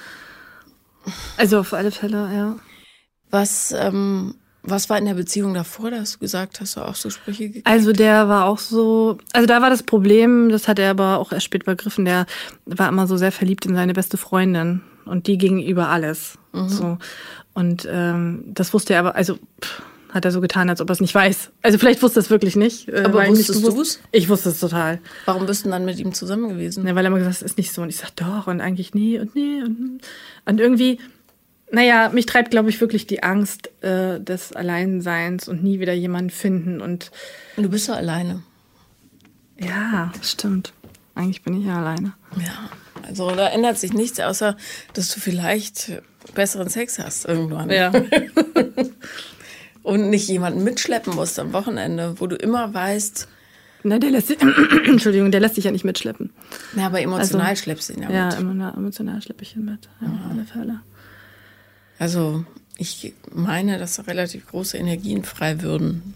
[1.37, 2.57] Also auf alle Fälle, ja.
[3.31, 7.11] Was, ähm, was war in der Beziehung davor, dass du gesagt hast, du auch so
[7.11, 7.67] Sprüche gekriegt?
[7.67, 11.33] Also der war auch so, also da war das Problem, das hat er aber auch
[11.33, 12.27] erst spät begriffen, der
[12.67, 16.39] war immer so sehr verliebt in seine beste Freundin und die gegenüber alles.
[16.53, 16.99] So.
[17.59, 20.93] Und ähm, das wusste er aber, also pff, hat er so getan, als ob er
[20.93, 21.51] es nicht weiß.
[21.63, 22.89] Also vielleicht wusste er es wirklich nicht.
[22.89, 23.77] äh, Aber wusstest bewusst.
[23.77, 24.01] du's?
[24.13, 25.01] Ich wusste es total.
[25.27, 26.87] Warum bist du dann mit ihm zusammen gewesen?
[26.87, 27.83] Ja, weil er immer gesagt hat, es ist nicht so.
[27.83, 29.61] Und ich sag, doch, und eigentlich nee und nee.
[29.63, 30.01] Und,
[30.47, 30.99] und irgendwie,
[31.71, 36.31] naja, mich treibt, glaube ich, wirklich die Angst äh, des Alleinseins und nie wieder jemanden
[36.31, 36.81] finden.
[36.81, 37.11] Und
[37.57, 38.43] Du bist doch alleine.
[39.59, 40.73] ja, stimmt.
[41.15, 42.13] Eigentlich bin ich ja alleine.
[42.37, 42.71] Ja.
[43.03, 44.57] Also da ändert sich nichts, außer
[44.93, 46.01] dass du vielleicht
[46.35, 47.71] besseren Sex hast irgendwann.
[47.71, 47.93] Ja.
[49.83, 53.29] Und nicht jemanden mitschleppen musst am Wochenende, wo du immer weißt,
[53.85, 54.39] Ne, der lässt sich,
[54.87, 56.31] Entschuldigung, der lässt sich ja nicht mitschleppen.
[56.75, 58.37] ja, aber emotional Also, schleppst du ihn ja, Ja, mit.
[58.39, 59.89] emotional, emotional schleppe ich ihn mit.
[60.01, 60.81] Ja, auf alle Fälle.
[62.01, 62.45] Also
[62.77, 66.15] ich meine, dass relativ große Energien frei würden.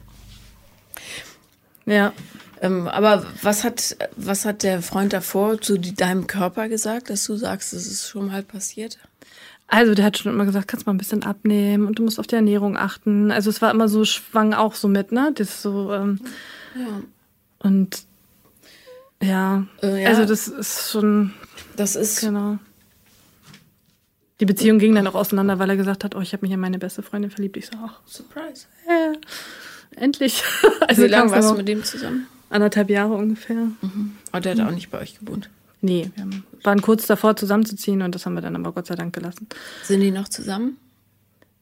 [1.87, 2.12] Ja.
[2.61, 7.37] Ähm, aber was hat, was hat der Freund davor zu deinem Körper gesagt, dass du
[7.37, 8.98] sagst, das ist schon mal passiert?
[9.68, 12.27] Also der hat schon immer gesagt, kannst mal ein bisschen abnehmen und du musst auf
[12.27, 13.31] die Ernährung achten.
[13.31, 15.33] Also es war immer so, schwang auch so mit, ne?
[15.35, 16.20] Das ist so, ähm,
[16.75, 17.01] Ja.
[17.61, 18.05] und
[19.22, 20.09] ja, Äh, ja.
[20.11, 21.33] also das ist schon,
[21.77, 22.59] Das ist, genau.
[24.40, 26.59] Die Beziehung ging dann auch auseinander, weil er gesagt hat, oh, ich habe mich in
[26.61, 27.57] meine beste Freundin verliebt.
[27.57, 28.66] Ich so, ach, Surprise.
[28.88, 29.16] äh,
[29.96, 30.42] endlich.
[30.88, 32.27] Also Wie lange warst du mit dem zusammen?
[32.51, 33.68] Anderthalb Jahre ungefähr.
[34.33, 35.48] Oh, der hat auch nicht bei euch gewohnt.
[35.83, 38.95] Nee, wir haben, waren kurz davor zusammenzuziehen und das haben wir dann aber Gott sei
[38.95, 39.49] Dank gelassen.
[39.83, 40.79] Sind die noch zusammen?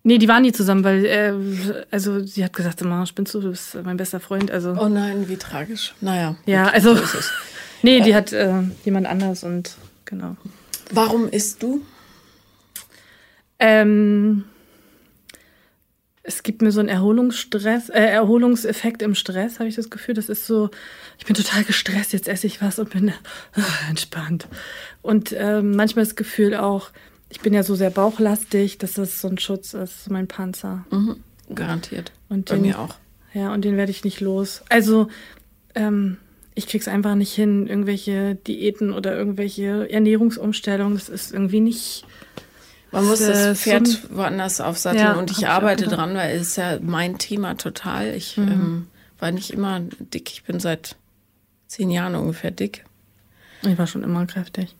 [0.02, 3.50] Nee, die waren nie zusammen, weil, äh, also sie hat gesagt, immer, spinnst du, du
[3.50, 4.50] bist mein bester Freund.
[4.50, 5.94] Also, Oh nein, wie tragisch.
[6.00, 6.37] Naja.
[6.46, 7.33] ja, gut, also, so ist es.
[7.83, 10.37] nee, die hat äh, jemand anders und genau.
[10.92, 11.83] Warum isst du?
[13.59, 14.44] Ähm,
[16.22, 20.14] es gibt mir so einen Erholungsstress, äh, Erholungseffekt im Stress, habe ich das Gefühl.
[20.14, 20.70] Das ist so,
[21.18, 23.12] ich bin total gestresst, jetzt esse ich was und bin äh,
[23.88, 24.46] entspannt.
[25.02, 26.90] Und ähm, manchmal das Gefühl auch,
[27.30, 30.85] ich bin ja so sehr bauchlastig, dass das so ein Schutz ist, so mein Panzer.
[30.90, 31.16] Mhm.
[31.54, 32.12] Garantiert.
[32.28, 32.94] Und Bei den- mir auch.
[33.33, 34.62] Ja, und den werde ich nicht los.
[34.68, 35.09] Also,
[35.76, 36.16] ähm,
[36.56, 40.94] ich krieg's einfach nicht hin, irgendwelche Diäten oder irgendwelche Ernährungsumstellungen.
[40.98, 42.04] Das ist irgendwie nicht.
[42.92, 45.98] Man muss das, das Pferd so woanders aufsatteln Ja, und ich ich arbeite gedacht.
[46.00, 48.14] dran, weil es ist ja mein Thema total.
[48.14, 48.48] Ich Mhm.
[48.48, 48.87] ähm,
[49.18, 50.31] war nicht immer dick.
[50.33, 50.96] Ich bin seit
[51.68, 52.85] zehn Jahren ungefähr dick.
[53.62, 54.74] Ich war schon immer kräftig.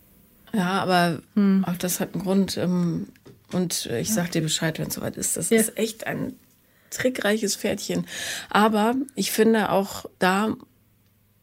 [0.53, 1.63] Ja, aber Mhm.
[1.65, 2.57] auch das hat einen Grund.
[2.57, 3.07] Ähm,
[3.53, 5.37] und äh, ich sag dir Bescheid, wenn es soweit ist.
[5.37, 5.59] Das Ja.
[5.59, 6.33] ist echt ein
[6.89, 8.05] trickreiches Pferdchen.
[8.49, 10.53] Aber ich finde auch da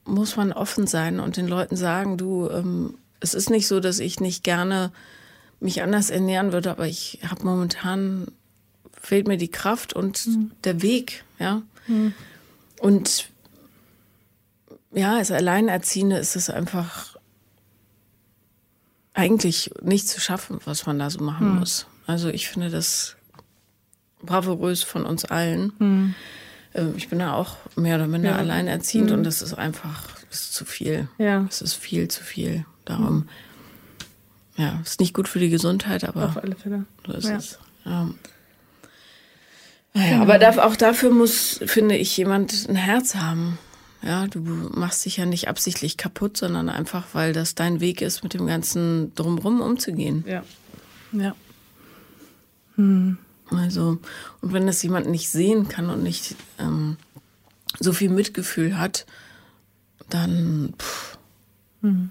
[0.05, 3.99] muss man offen sein und den Leuten sagen, du, ähm, es ist nicht so, dass
[3.99, 4.91] ich nicht gerne
[5.61, 8.27] mich anders ernähren würde, aber ich habe momentan
[9.01, 10.29] fehlt mir die Kraft und
[10.65, 11.63] der Weg, ja.
[12.81, 13.31] Und
[14.93, 17.17] ja, als Alleinerziehende ist es einfach
[19.15, 21.87] eigentlich nicht zu schaffen, was man da so machen muss.
[22.07, 23.17] Also ich finde das
[24.23, 26.15] bravourös von uns allen.
[26.75, 28.37] Ähm, Ich bin ja auch mehr oder minder Ja.
[28.37, 31.09] alleinerziehend und das ist einfach das ist zu viel.
[31.19, 31.47] Ja.
[31.49, 32.67] Es ist viel zu viel.
[32.85, 33.29] Darum,
[34.59, 36.85] ja, ist nicht gut für die Gesundheit, aber Auf alle Fälle.
[37.07, 37.37] so ist Ja.
[37.37, 37.59] es.
[37.87, 38.11] Ja.
[39.95, 43.59] Naja, aber da, auch dafür muss, finde ich, jemand ein Herz haben.
[44.03, 48.23] Ja, du machst dich ja nicht absichtlich kaputt, sondern einfach, weil das dein Weg ist,
[48.23, 50.25] mit dem ganzen Drumrum umzugehen.
[50.29, 50.45] Ja.
[51.13, 51.35] Ja.
[53.51, 53.99] Also,
[54.41, 56.97] und wenn das jemand nicht sehen kann und nicht ähm,
[57.81, 59.05] so viel Mitgefühl hat,
[60.11, 60.75] dann.
[60.79, 61.19] Pff.
[61.83, 62.11] Hm.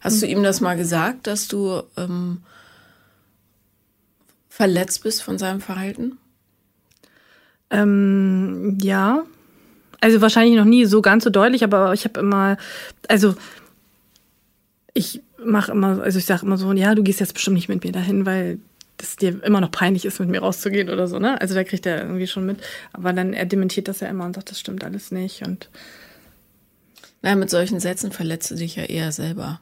[0.00, 2.38] Hast du ihm das mal gesagt, dass du ähm,
[4.48, 6.18] verletzt bist von seinem Verhalten?
[7.70, 9.24] Ähm, ja.
[10.00, 12.56] Also wahrscheinlich noch nie so ganz so deutlich, aber ich habe immer,
[13.08, 13.34] also
[14.94, 17.84] ich mache immer, also ich sage immer so, ja, du gehst jetzt bestimmt nicht mit
[17.84, 18.58] mir dahin, weil
[18.98, 21.40] das dir immer noch peinlich ist, mit mir rauszugehen oder so, ne?
[21.40, 22.58] Also da kriegt er irgendwie schon mit.
[22.92, 25.46] Aber dann, er dementiert das ja immer und sagt, das stimmt alles nicht.
[25.46, 25.68] Und
[27.26, 29.60] Naja, mit solchen Sätzen verletzt du dich ja eher selber.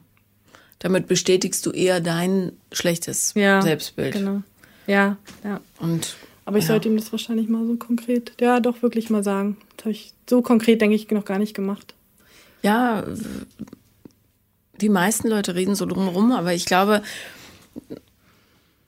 [0.77, 4.13] Damit bestätigst du eher dein schlechtes ja, Selbstbild.
[4.13, 4.43] Genau.
[4.85, 5.59] Ja, ja.
[5.79, 6.67] Und Aber ich ja.
[6.67, 9.57] sollte ihm das wahrscheinlich mal so konkret, ja, doch wirklich mal sagen.
[9.77, 11.95] Das habe ich so konkret, denke ich, noch gar nicht gemacht.
[12.61, 13.03] Ja,
[14.79, 17.01] die meisten Leute reden so drumherum, aber ich glaube,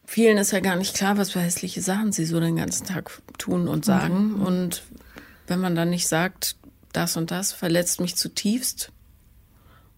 [0.05, 3.23] vielen ist ja gar nicht klar, was für hässliche Sachen sie so den ganzen Tag
[3.39, 4.35] tun und sagen.
[4.35, 4.83] Und
[5.47, 6.57] wenn man dann nicht sagt,
[6.93, 8.91] das und das verletzt mich zutiefst.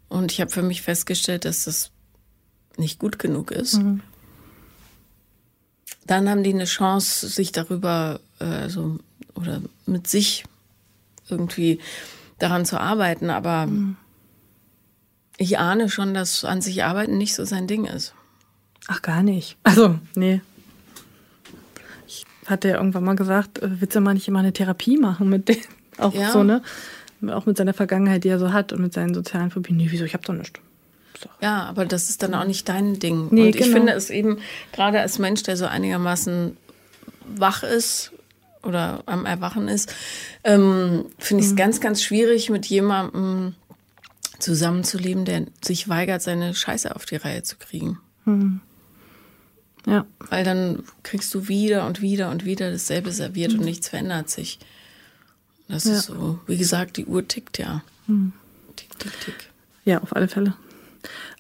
[0.08, 1.91] Und ich habe für mich festgestellt, dass das
[2.78, 3.75] nicht gut genug ist.
[6.06, 8.97] Dann haben die eine Chance, sich darüber äh, so
[9.36, 10.45] oder mit sich
[11.30, 11.80] irgendwie
[12.39, 13.30] daran zu arbeiten.
[13.30, 13.67] Aber
[15.38, 18.13] ich ahne schon, dass an sich arbeiten nicht so sein Ding ist.
[18.88, 19.58] Ach, gar nicht.
[19.63, 20.41] Also, nee.
[22.08, 25.30] Ich hatte ja irgendwann mal gesagt, äh, willst du mal nicht immer eine Therapie machen
[25.30, 25.58] mit dem?
[25.99, 26.31] Auch Ja.
[26.31, 26.62] so, ne?
[27.27, 29.75] Auch mit seiner Vergangenheit, die er so hat und mit seinen sozialen Phobien.
[29.77, 30.05] Nee, wieso?
[30.05, 30.59] Ich hab doch nichts.
[31.41, 33.27] Ja, aber das ist dann auch nicht dein Ding.
[33.31, 33.75] Nee, und ich genau.
[33.75, 34.38] finde es eben,
[34.71, 36.55] gerade als Mensch, der so einigermaßen
[37.35, 38.13] wach ist
[38.63, 39.93] oder am Erwachen ist,
[40.45, 41.45] ähm, finde Mhm.
[41.45, 43.55] ich es ganz, ganz schwierig, mit jemandem
[44.39, 47.99] zusammenzuleben, der sich weigert, seine Scheiße auf die Reihe zu kriegen.
[49.85, 50.05] Ja.
[50.29, 53.59] Weil dann kriegst du wieder und wieder und wieder dasselbe serviert Mhm.
[53.59, 54.59] und nichts verändert sich.
[55.69, 57.84] Das ist so, wie gesagt, die Uhr tickt ja.
[58.08, 58.34] Mhm.
[58.75, 59.36] Tick, tick, tick.
[59.86, 60.53] Ja, auf alle Fälle.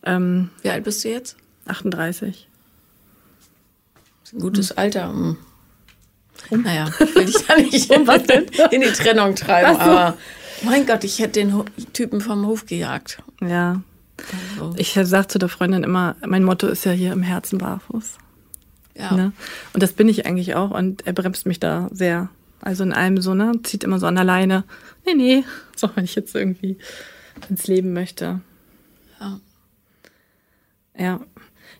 [0.03, 1.35] Ähm, Wie alt bist du jetzt?
[1.65, 2.47] 38.
[4.23, 5.09] Ist ein gutes Alter.
[5.09, 5.37] Um,
[6.51, 8.45] Naja, ich will dich da nicht Um was denn?
[8.71, 9.81] in die Trennung treiben, so.
[9.81, 10.17] aber
[10.63, 11.63] mein Gott, ich hätte den
[11.93, 13.21] Typen vom Hof gejagt.
[13.41, 13.81] Ja.
[14.55, 18.17] Also, Ich sag zu der Freundin immer, mein Motto ist ja hier im Herzen barfuß.
[18.95, 19.11] ja.
[19.13, 19.31] Ne?
[19.73, 22.29] Und das bin ich eigentlich auch und er bremst mich da sehr.
[22.61, 23.53] Also in allem so, ne?
[23.63, 24.63] Zieht immer so an der Leine.
[25.05, 25.43] Nee, nee.
[25.75, 26.77] So, wenn ich jetzt irgendwie
[27.49, 28.41] ins Leben möchte.
[29.19, 29.39] Ja.
[30.97, 31.19] Ja.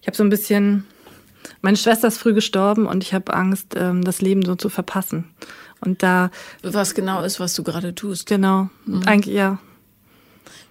[0.02, 0.86] Ich habe so ein bisschen.
[1.62, 5.26] Meine Schwester ist früh gestorben und ich habe Angst, ähm, das Leben so zu verpassen.
[5.82, 8.26] Und da, Was genau ist, was du gerade tust.
[8.26, 8.70] genau,
[9.06, 9.60] eigentlich ja.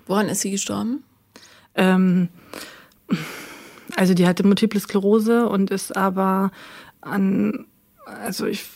[0.07, 1.03] Woran ist sie gestorben?
[1.75, 2.29] Ähm,
[3.97, 6.51] also die hatte Multiple Sklerose und ist aber
[7.01, 7.67] an,
[8.05, 8.67] also ich,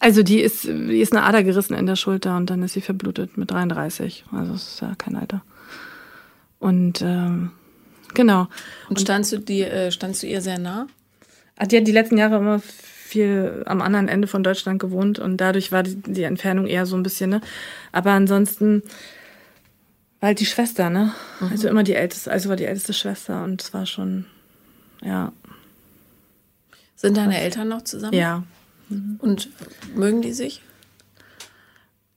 [0.00, 2.80] also die ist, die ist eine Ader gerissen in der Schulter und dann ist sie
[2.80, 4.24] verblutet mit 33.
[4.32, 5.42] Also das ist ja kein Alter.
[6.60, 7.50] Und ähm,
[8.14, 8.48] genau.
[8.88, 10.86] Und standst du, dir, äh, standst du ihr sehr nah?
[11.56, 15.38] Ah, Die hat die letzten Jahre immer viel am anderen Ende von Deutschland gewohnt und
[15.38, 17.40] dadurch war die, die Entfernung eher so ein bisschen, ne?
[17.90, 18.82] Aber ansonsten
[20.20, 21.12] war halt die Schwester, ne?
[21.50, 24.26] Also immer die älteste, also war die älteste Schwester und es war schon,
[25.02, 25.32] ja,
[26.96, 28.12] Sind deine Eltern noch zusammen?
[28.14, 28.42] ja,
[28.90, 29.50] Und
[29.94, 30.62] mögen die sich?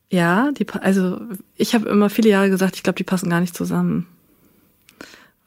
[0.09, 1.21] Ja, die, also
[1.55, 4.07] ich habe immer viele Jahre gesagt, ich glaube, die passen gar nicht zusammen,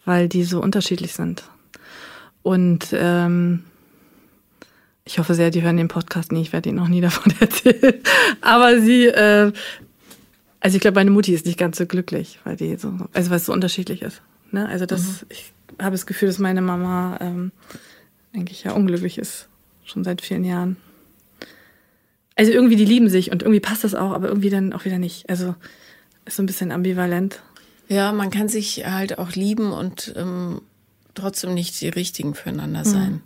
[0.04, 1.44] weil die so unterschiedlich sind.
[2.42, 3.64] Und ähm,
[5.04, 6.42] ich hoffe sehr, die hören den Podcast nie.
[6.42, 7.94] Ich werde ihnen noch nie davon erzählen.
[8.40, 9.52] Aber sie, äh,
[10.60, 13.36] also ich glaube, meine Mutti ist nicht ganz so glücklich, weil die so, also weil
[13.36, 14.22] es so unterschiedlich ist.
[14.50, 14.66] Ne?
[14.66, 15.26] Also das, mhm.
[15.28, 17.52] ich habe das Gefühl, dass meine Mama ähm,
[18.34, 19.48] eigentlich ja unglücklich ist,
[19.84, 20.76] schon seit vielen Jahren.
[22.36, 24.98] Also irgendwie, die lieben sich und irgendwie passt das auch, aber irgendwie dann auch wieder
[24.98, 25.28] nicht.
[25.30, 25.54] Also
[26.24, 27.42] ist so ein bisschen ambivalent.
[27.88, 30.62] Ja, man kann sich halt auch lieben und ähm,
[31.14, 33.12] trotzdem nicht die richtigen füreinander sein.
[33.12, 33.20] Mhm.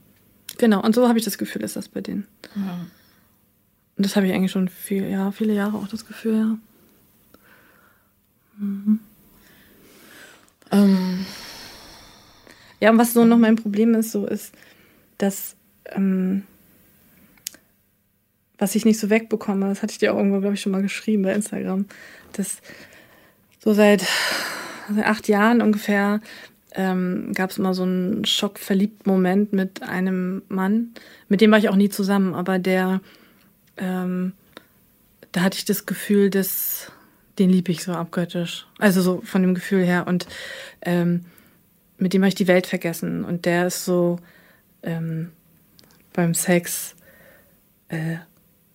[0.59, 2.27] Genau, und so habe ich das Gefühl, ist das bei denen.
[2.57, 2.87] Ja.
[3.97, 6.59] Und das habe ich eigentlich schon viel, ja, viele Jahre auch das Gefühl, ja.
[8.59, 9.01] Mhm.
[10.71, 11.27] Ähm.
[12.81, 14.55] Ja, und was so noch mein Problem ist, so ist,
[15.18, 16.44] dass ähm,
[18.59, 20.83] was ich nicht so wegbekomme, das hatte ich dir auch irgendwo, glaube ich, schon mal
[20.83, 21.87] geschrieben bei Instagram,
[22.33, 22.59] dass
[23.59, 24.05] so seit,
[24.94, 26.21] seit acht Jahren ungefähr
[26.75, 30.90] ähm, gab es immer so einen schockverliebten Moment mit einem Mann.
[31.29, 33.01] Mit dem war ich auch nie zusammen, aber der,
[33.79, 34.33] ähm,
[35.33, 36.92] da hatte ich das Gefühl, dass
[37.38, 38.66] den liebe ich so abgöttisch.
[38.79, 40.07] Also so von dem Gefühl her.
[40.07, 40.27] Und
[40.83, 41.25] ähm,
[41.97, 43.25] mit dem habe ich die Welt vergessen.
[43.25, 44.18] Und der ist so
[44.83, 45.31] ähm,
[46.12, 46.94] beim Sex,
[47.88, 48.16] äh,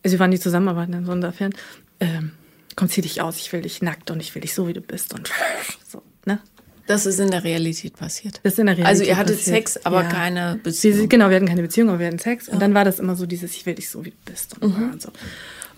[0.04, 1.54] also wir waren nie zusammen, aber in so insofern,
[2.00, 2.32] ähm,
[2.76, 4.82] komm, zieh dich aus, ich will dich nackt und ich will dich so, wie du
[4.82, 5.14] bist.
[5.14, 5.30] Und
[5.88, 6.40] so, ne?
[6.86, 8.42] Das ist in der Realität passiert.
[8.44, 9.56] Das ist in der Realität Also ihr hattet passiert.
[9.56, 10.10] Sex, aber ja.
[10.10, 11.08] keine Beziehung.
[11.08, 12.50] Genau, wir hatten keine Beziehung, aber wir hatten Sex.
[12.50, 14.62] Und dann war das immer so dieses, ich will dich so, wie du bist.
[14.62, 14.92] Und, mhm.
[14.92, 15.10] und, so.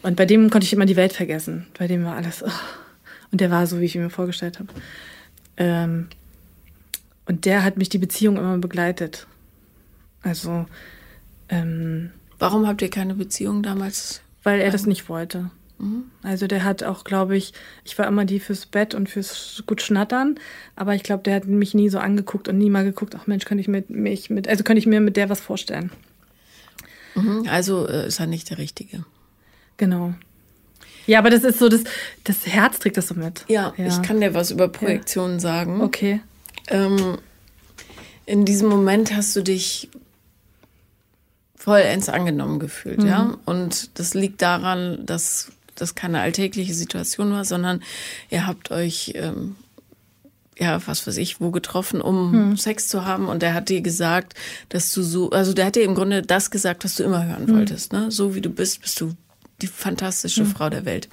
[0.01, 1.67] und bei dem konnte ich immer die Welt vergessen.
[1.77, 2.49] Bei dem war alles, oh.
[3.31, 4.69] und der war so, wie ich ihn mir vorgestellt habe.
[5.57, 6.07] Ähm,
[7.27, 9.27] und der hat mich die Beziehung immer begleitet.
[10.23, 10.65] Also,
[11.49, 14.21] ähm, Warum habt ihr keine Beziehung damals?
[14.43, 15.49] Weil er das nicht wollte.
[15.77, 16.05] Mhm.
[16.23, 19.81] Also der hat auch, glaube ich, ich war immer die fürs Bett und fürs gut
[19.81, 20.39] schnattern,
[20.75, 23.45] aber ich glaube, der hat mich nie so angeguckt und nie mal geguckt, ach Mensch,
[23.45, 25.91] könnte ich mit mich mit, also könnte ich mir mit der was vorstellen.
[27.15, 27.45] Mhm.
[27.49, 29.05] Also äh, ist er nicht der Richtige.
[29.77, 30.13] Genau.
[31.07, 31.83] Ja, aber das ist so, das,
[32.23, 33.45] das Herz trägt das so mit.
[33.47, 33.87] Ja, ja.
[33.87, 35.39] ich kann dir was über Projektionen ja.
[35.39, 35.81] sagen.
[35.81, 36.21] Okay.
[36.67, 37.17] Ähm,
[38.25, 39.89] in diesem Moment hast du dich
[41.65, 43.07] vollends angenommen gefühlt, mhm.
[43.07, 43.37] ja.
[43.45, 47.81] Und das liegt daran, dass das keine alltägliche Situation war, sondern
[48.29, 49.55] ihr habt euch, ähm,
[50.59, 52.57] ja, was weiß ich, wo getroffen, um hm.
[52.57, 53.27] Sex zu haben.
[53.27, 54.35] Und er hat dir gesagt,
[54.69, 57.47] dass du so, also der hat dir im Grunde das gesagt, was du immer hören
[57.47, 57.55] hm.
[57.55, 57.91] wolltest.
[57.91, 58.11] Ne?
[58.11, 59.13] So wie du bist, bist du
[59.63, 60.51] die fantastische hm.
[60.51, 61.09] Frau der Welt.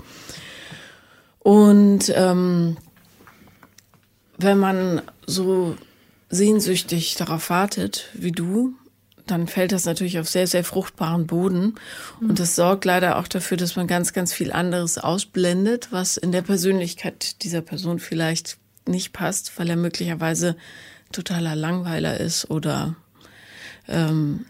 [1.38, 2.77] Und ähm,
[4.37, 5.77] wenn man so
[6.29, 8.75] sehnsüchtig darauf wartet, wie du,
[9.33, 11.75] dann fällt das natürlich auf sehr, sehr fruchtbaren Boden.
[12.21, 16.33] Und das sorgt leider auch dafür, dass man ganz, ganz viel anderes ausblendet, was in
[16.33, 20.57] der Persönlichkeit dieser Person vielleicht nicht passt, weil er möglicherweise
[21.12, 22.95] totaler Langweiler ist oder
[23.88, 24.47] ähm,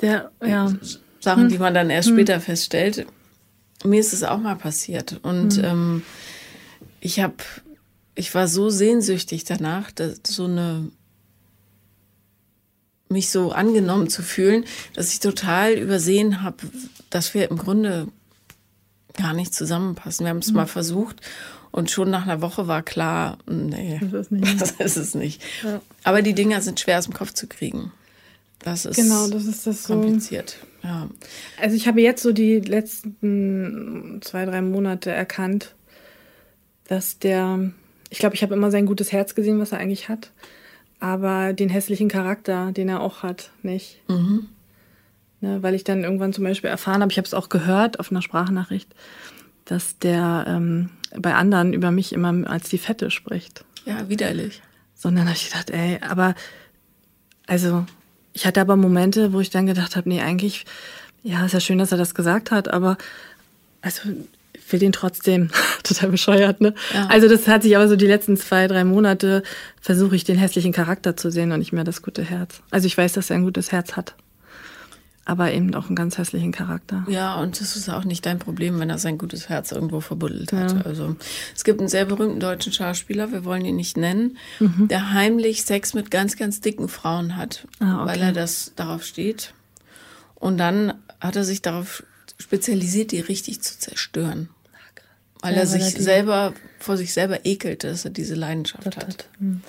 [0.00, 0.72] der, ja.
[1.20, 1.62] Sachen, die hm.
[1.62, 2.16] man dann erst hm.
[2.16, 3.06] später feststellt.
[3.84, 5.20] Mir ist es auch mal passiert.
[5.22, 5.64] Und hm.
[5.64, 6.02] ähm,
[7.00, 7.36] ich habe,
[8.14, 10.90] ich war so sehnsüchtig danach, dass so eine
[13.10, 16.58] mich so angenommen zu fühlen, dass ich total übersehen habe,
[17.10, 18.08] dass wir im Grunde
[19.16, 20.24] gar nicht zusammenpassen.
[20.24, 20.56] Wir haben es mhm.
[20.56, 21.20] mal versucht
[21.72, 24.60] und schon nach einer Woche war klar, nee, das ist, nicht.
[24.60, 25.42] das ist es nicht.
[25.62, 25.80] Ja.
[26.04, 27.92] Aber die Dinger sind schwer aus dem Kopf zu kriegen.
[28.60, 30.58] Das ist genau, das ist das kompliziert.
[30.82, 30.88] So.
[30.88, 31.08] Ja.
[31.60, 35.74] Also ich habe jetzt so die letzten zwei, drei Monate erkannt,
[36.86, 37.72] dass der,
[38.10, 40.30] ich glaube, ich habe immer sein gutes Herz gesehen, was er eigentlich hat
[41.00, 44.00] aber den hässlichen Charakter, den er auch hat, nicht.
[44.08, 44.48] Mhm.
[45.40, 48.10] Ne, weil ich dann irgendwann zum Beispiel erfahren habe, ich habe es auch gehört auf
[48.10, 48.94] einer Sprachnachricht,
[49.64, 53.64] dass der ähm, bei anderen über mich immer als die Fette spricht.
[53.86, 54.60] Ja, widerlich.
[54.94, 56.34] Sondern habe ich gedacht, ey, aber
[57.46, 57.86] also
[58.34, 60.66] ich hatte aber Momente, wo ich dann gedacht habe, nee, eigentlich,
[61.22, 62.98] ja, ist ja schön, dass er das gesagt hat, aber
[63.80, 64.02] also
[64.72, 65.50] will den trotzdem.
[65.82, 66.74] Total bescheuert, ne?
[66.94, 67.06] Ja.
[67.06, 69.42] Also das hat sich aber so die letzten zwei, drei Monate
[69.80, 72.62] versuche ich den hässlichen Charakter zu sehen und nicht mehr das gute Herz.
[72.70, 74.14] Also ich weiß, dass er ein gutes Herz hat.
[75.26, 77.04] Aber eben auch einen ganz hässlichen Charakter.
[77.08, 80.52] Ja, und das ist auch nicht dein Problem, wenn er sein gutes Herz irgendwo verbuddelt
[80.52, 80.72] hat.
[80.72, 80.80] Ja.
[80.80, 81.14] Also
[81.54, 84.88] es gibt einen sehr berühmten deutschen Schauspieler, wir wollen ihn nicht nennen, mhm.
[84.88, 88.10] der heimlich Sex mit ganz, ganz dicken Frauen hat, ah, okay.
[88.10, 89.52] weil er das darauf steht.
[90.34, 92.02] Und dann hat er sich darauf
[92.38, 94.48] spezialisiert, die richtig zu zerstören.
[95.42, 98.96] Weil ja, er sich selber vor sich selber ekelt, dass er diese Leidenschaft hat.
[98.96, 99.28] hat.
[99.38, 99.62] Hm.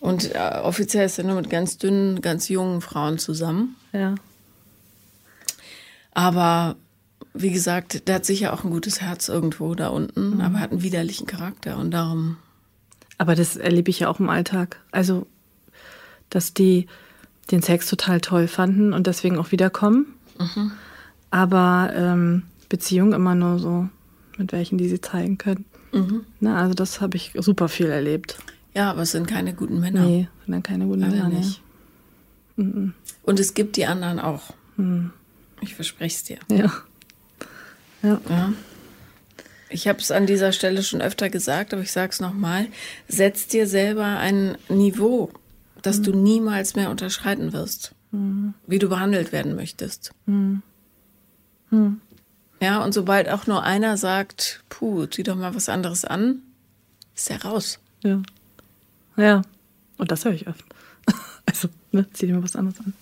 [0.00, 3.76] Und äh, offiziell ist er nur mit ganz dünnen, ganz jungen Frauen zusammen.
[3.92, 4.14] Ja.
[6.12, 6.76] Aber
[7.34, 10.40] wie gesagt, der hat sicher auch ein gutes Herz irgendwo da unten, Mhm.
[10.40, 12.36] aber hat einen widerlichen Charakter und darum.
[13.18, 14.80] Aber das erlebe ich ja auch im Alltag.
[14.92, 15.26] Also,
[16.30, 16.86] dass die
[17.50, 20.06] den Sex total toll fanden und deswegen auch wiederkommen.
[21.30, 23.88] Aber ähm, Beziehung immer nur so,
[24.38, 25.64] mit welchen die sie zeigen können.
[26.40, 28.38] Na, also das habe ich super viel erlebt.
[28.74, 30.04] Ja, aber es sind keine guten Männer.
[30.04, 31.28] Nee, sind dann keine guten Männer.
[31.28, 31.38] Nee.
[31.38, 31.62] nicht.
[32.56, 34.52] Und es gibt die anderen auch.
[35.60, 36.38] Ich verspreche es dir.
[36.50, 36.72] Ja.
[38.02, 38.20] Ja.
[38.28, 38.52] Ja.
[39.68, 42.66] Ich habe es an dieser Stelle schon öfter gesagt, aber ich sage es nochmal.
[43.08, 45.30] Setz dir selber ein Niveau,
[45.82, 47.94] das du niemals mehr unterschreiten wirst,
[48.66, 50.12] wie du behandelt werden möchtest.
[52.60, 56.42] Ja, und sobald auch nur einer sagt, puh, zieh doch mal was anderes an,
[57.14, 57.78] ist er raus.
[58.02, 58.22] Ja.
[59.16, 59.42] Ja.
[59.98, 60.64] Und das höre ich oft.
[61.48, 62.92] Also, ne, zieh dir mal was anderes an.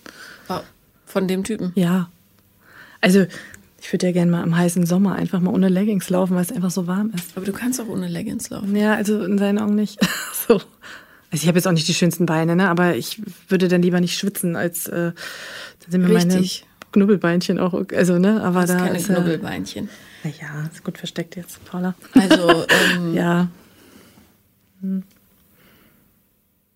[0.47, 0.61] Wow.
[1.07, 1.71] Von dem Typen.
[1.73, 2.11] Ja.
[3.01, 3.25] Also,
[3.81, 6.51] ich würde ja gerne mal im heißen Sommer einfach mal ohne Leggings laufen, weil es
[6.51, 7.35] einfach so warm ist.
[7.35, 8.75] Aber du kannst auch ohne Leggings laufen.
[8.75, 9.99] Ja, also in seinen Augen nicht.
[10.47, 10.61] so.
[11.31, 12.69] Also ich habe jetzt auch nicht die schönsten Beine, ne?
[12.69, 16.65] aber ich würde dann lieber nicht schwitzen, als äh, dann sind mir Richtig.
[16.65, 19.89] meine Knubbelbeinchen auch, also ne, aber Das ist da keine ist ja, Knubbelbeinchen.
[20.23, 21.93] Naja, ist gut versteckt jetzt, Paula.
[22.13, 23.47] Also, ähm, Ja,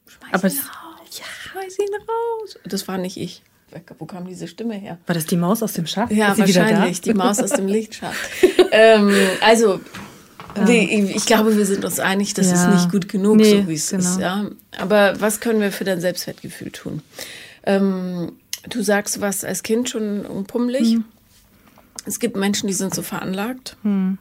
[0.08, 1.20] schmeiß aber ihn raus.
[1.20, 2.60] Ja, schmeiß ihn raus.
[2.66, 3.42] Das war nicht ich.
[4.00, 4.98] Wo kam diese Stimme her?
[5.06, 6.12] war das die Maus aus dem Schacht?
[6.12, 7.02] Ja, Ist wahrscheinlich.
[7.02, 8.16] Die Maus aus dem Lichtschacht.
[8.72, 9.80] ähm, also,
[10.68, 12.74] die, ich glaube, wir sind uns einig, das ist Ja.
[12.74, 14.16] nicht gut genug, Nee, so wie es ist.
[14.18, 14.20] genau.
[14.20, 14.46] Ja?
[14.80, 17.04] Aber was können wir für dein Selbstwertgefühl tun?
[17.64, 18.32] Ähm,
[18.70, 20.96] du sagst, warst als Kind schon pummelig.
[20.96, 21.06] Mhm.
[22.06, 23.78] Es gibt Menschen, die sind so veranlagt.
[23.84, 24.18] Mhm.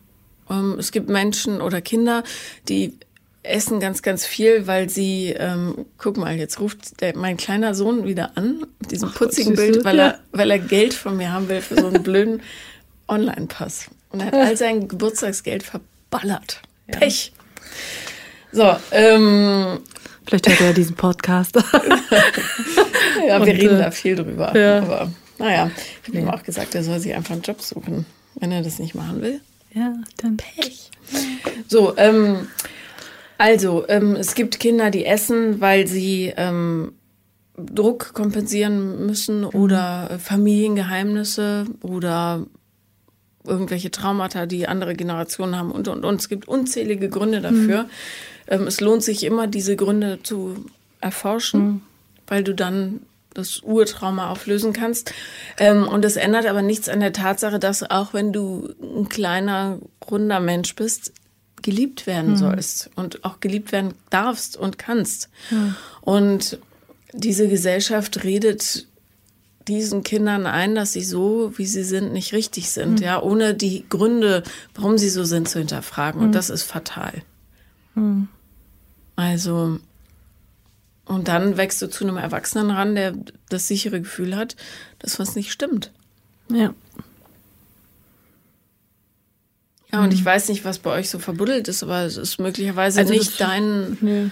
[0.51, 2.23] Ähm, es gibt Menschen oder Kinder,
[2.69, 2.95] die
[3.43, 8.05] essen ganz, ganz viel, weil sie, ähm, guck mal, jetzt ruft der, mein kleiner Sohn
[8.05, 9.73] wieder an, mit diesem putzigen siehst du?
[9.73, 10.07] Bild, weil, Ja.
[10.09, 12.43] er, weil er Geld von mir haben will für so einen blöden
[13.09, 13.87] Online-Pass.
[14.11, 16.61] Und er hat all sein Geburtstagsgeld verballert.
[16.89, 17.33] Pech.
[18.53, 19.81] So, ähm,
[20.29, 21.57] Vielleicht hört er ja diesen Podcast.
[23.27, 24.55] ja, wir Und, reden äh, da viel drüber.
[24.55, 24.83] ja.
[24.83, 25.71] Aber naja,
[26.03, 28.05] ich habe ihm auch gesagt, er soll sich einfach einen Job suchen,
[28.39, 29.41] wenn er das nicht machen will.
[29.73, 30.37] ja, dann.
[30.37, 30.91] Pech.
[31.67, 32.47] So, ähm,
[33.39, 36.93] also, ähm, es gibt Kinder, die essen, weil sie ähm,
[37.57, 42.45] Druck kompensieren müssen oder äh, Familiengeheimnisse oder
[43.47, 46.21] irgendwelche Traumata, die andere Generationen haben und, und, und.
[46.21, 47.87] Es gibt unzählige Gründe dafür.
[48.49, 50.67] Ähm, es lohnt sich immer, diese Gründe zu
[51.01, 51.83] erforschen,
[52.27, 53.01] weil du dann
[53.35, 55.13] das Urtrauma auflösen kannst.
[55.59, 59.79] Ähm, und das ändert aber nichts an der Tatsache, dass auch wenn du ein kleiner,
[60.11, 61.13] runder Mensch bist,
[61.63, 65.29] geliebt werden sollst und auch geliebt werden darfst und kannst.
[66.01, 66.59] Und
[67.13, 68.87] diese Gesellschaft redet
[69.67, 73.85] diesen Kindern ein, dass sie so, wie sie sind, nicht richtig sind, ja, ohne die
[73.89, 74.43] Gründe,
[74.75, 76.21] warum sie so sind, zu hinterfragen.
[76.21, 77.23] Und das ist fatal.
[79.19, 79.81] Also,
[81.05, 83.15] und dann wächst du zu einem Erwachsenen ran, der
[83.49, 84.55] das sichere Gefühl hat,
[85.01, 85.91] dass was nicht stimmt.
[86.49, 86.73] Ja.
[89.91, 93.01] Ja, und ich weiß nicht, was bei euch so verbuddelt ist, aber es ist möglicherweise
[93.01, 93.99] Also nicht dein.
[94.01, 94.31] Nee.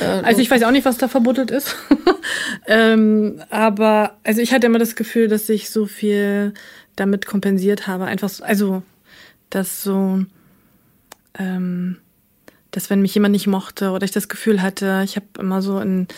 [0.00, 1.76] Also ich weiß auch nicht, was da verbuddelt ist.
[2.66, 6.54] ähm, aber also ich hatte immer das Gefühl, dass ich so viel
[6.96, 8.06] damit kompensiert habe.
[8.06, 8.82] Einfach so, also
[9.50, 10.24] dass so,
[11.38, 11.98] ähm,
[12.74, 15.78] dass wenn mich jemand nicht mochte oder ich das Gefühl hatte, ich habe immer so
[15.80, 16.08] in,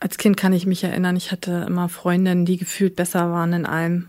[0.00, 3.66] als Kind kann ich mich erinnern, ich hatte immer Freundinnen, die gefühlt besser waren in
[3.66, 4.06] allem.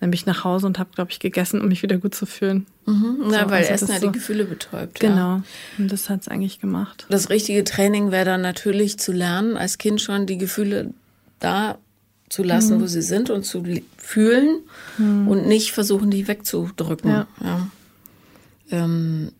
[0.00, 2.26] Dann bin ich nach Hause und habe, glaube ich, gegessen, um mich wieder gut zu
[2.26, 2.66] fühlen.
[2.86, 5.00] Mhm, So, weil also Essen ja so- die Gefühle betäubt.
[5.02, 5.08] Ja.
[5.08, 5.42] Genau.
[5.78, 7.06] Und das hat's eigentlich gemacht.
[7.08, 10.92] Das richtige Training wäre dann natürlich zu lernen, als Kind schon die Gefühle
[11.38, 11.78] da
[12.28, 13.62] zu lassen, wo sie sind und zu
[13.96, 14.58] fühlen
[14.98, 17.10] und nicht versuchen, die wegzudrücken.
[17.10, 17.26] Ja.
[17.40, 17.68] Ja.
[18.70, 19.32] Ähm,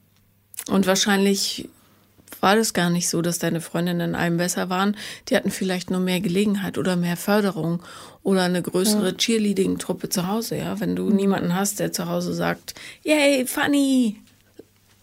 [0.69, 1.69] und wahrscheinlich
[2.40, 4.97] war das gar nicht so, dass deine Freundinnen in allem besser waren.
[5.29, 7.83] Die hatten vielleicht nur mehr Gelegenheit oder mehr Förderung
[8.23, 10.57] oder eine größere Cheerleading-Truppe zu Hause.
[10.57, 14.16] Ja, wenn du niemanden hast, der zu Hause sagt, yay, funny,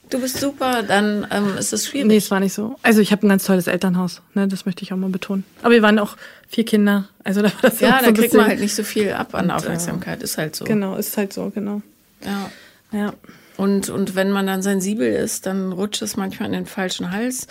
[0.10, 2.08] du bist super, dann ähm, ist es schwierig.
[2.08, 2.76] Nee, es war nicht so.
[2.82, 4.48] Also ich habe ein ganz tolles Elternhaus, ne?
[4.48, 5.44] das möchte ich auch mal betonen.
[5.62, 8.48] Aber wir waren auch vier Kinder, also da war das Ja, da so kriegt man
[8.48, 10.66] halt nicht so viel ab an Und, Aufmerksamkeit, ist halt so.
[10.66, 11.82] Genau, ist halt so, genau.
[12.24, 12.52] Ja.
[12.92, 13.14] Ja.
[13.60, 17.48] Und, und wenn man dann sensibel ist, dann rutscht es manchmal in den falschen Hals.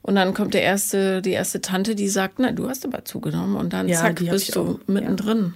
[0.00, 3.56] Und dann kommt der erste, die erste Tante, die sagt, na, du hast aber zugenommen.
[3.56, 5.52] Und dann Ja, zack, bist du auch, mittendrin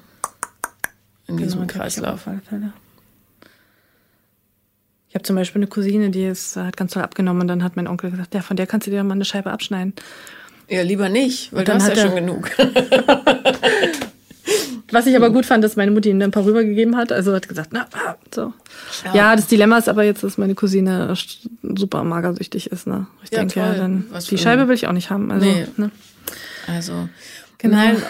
[1.27, 2.29] in diesem Genau, ich auch Kreislauf.
[5.09, 7.77] Ich habe zum Beispiel eine Cousine, die ist, hat ganz toll abgenommen und dann hat
[7.77, 9.95] mein Onkel gesagt, ja, von der kannst du dir mal eine Scheibe abschneiden.
[10.69, 12.51] Ja, lieber nicht, weil Und du dann hast ja schon genug.
[14.97, 17.13] Was ich aber gut fand, dass meine Mutti ihm ein paar rübergegeben hat.
[17.13, 18.55] Also hat gesagt, na, ah, so.
[19.05, 19.15] Ja.
[19.15, 19.37] ja.
[19.37, 21.15] das Dilemma ist aber jetzt, dass meine Cousine
[21.63, 22.87] super magersüchtig ist.
[22.87, 23.07] Ne?
[23.23, 23.63] Ich ja, denke, toll.
[23.63, 25.31] ja, dann Was die Scheibe will ich auch nicht haben.
[25.31, 25.67] Also, nee.
[25.77, 25.91] ne?
[26.67, 27.11] also
[27.59, 27.77] genau.
[27.77, 28.03] Nein,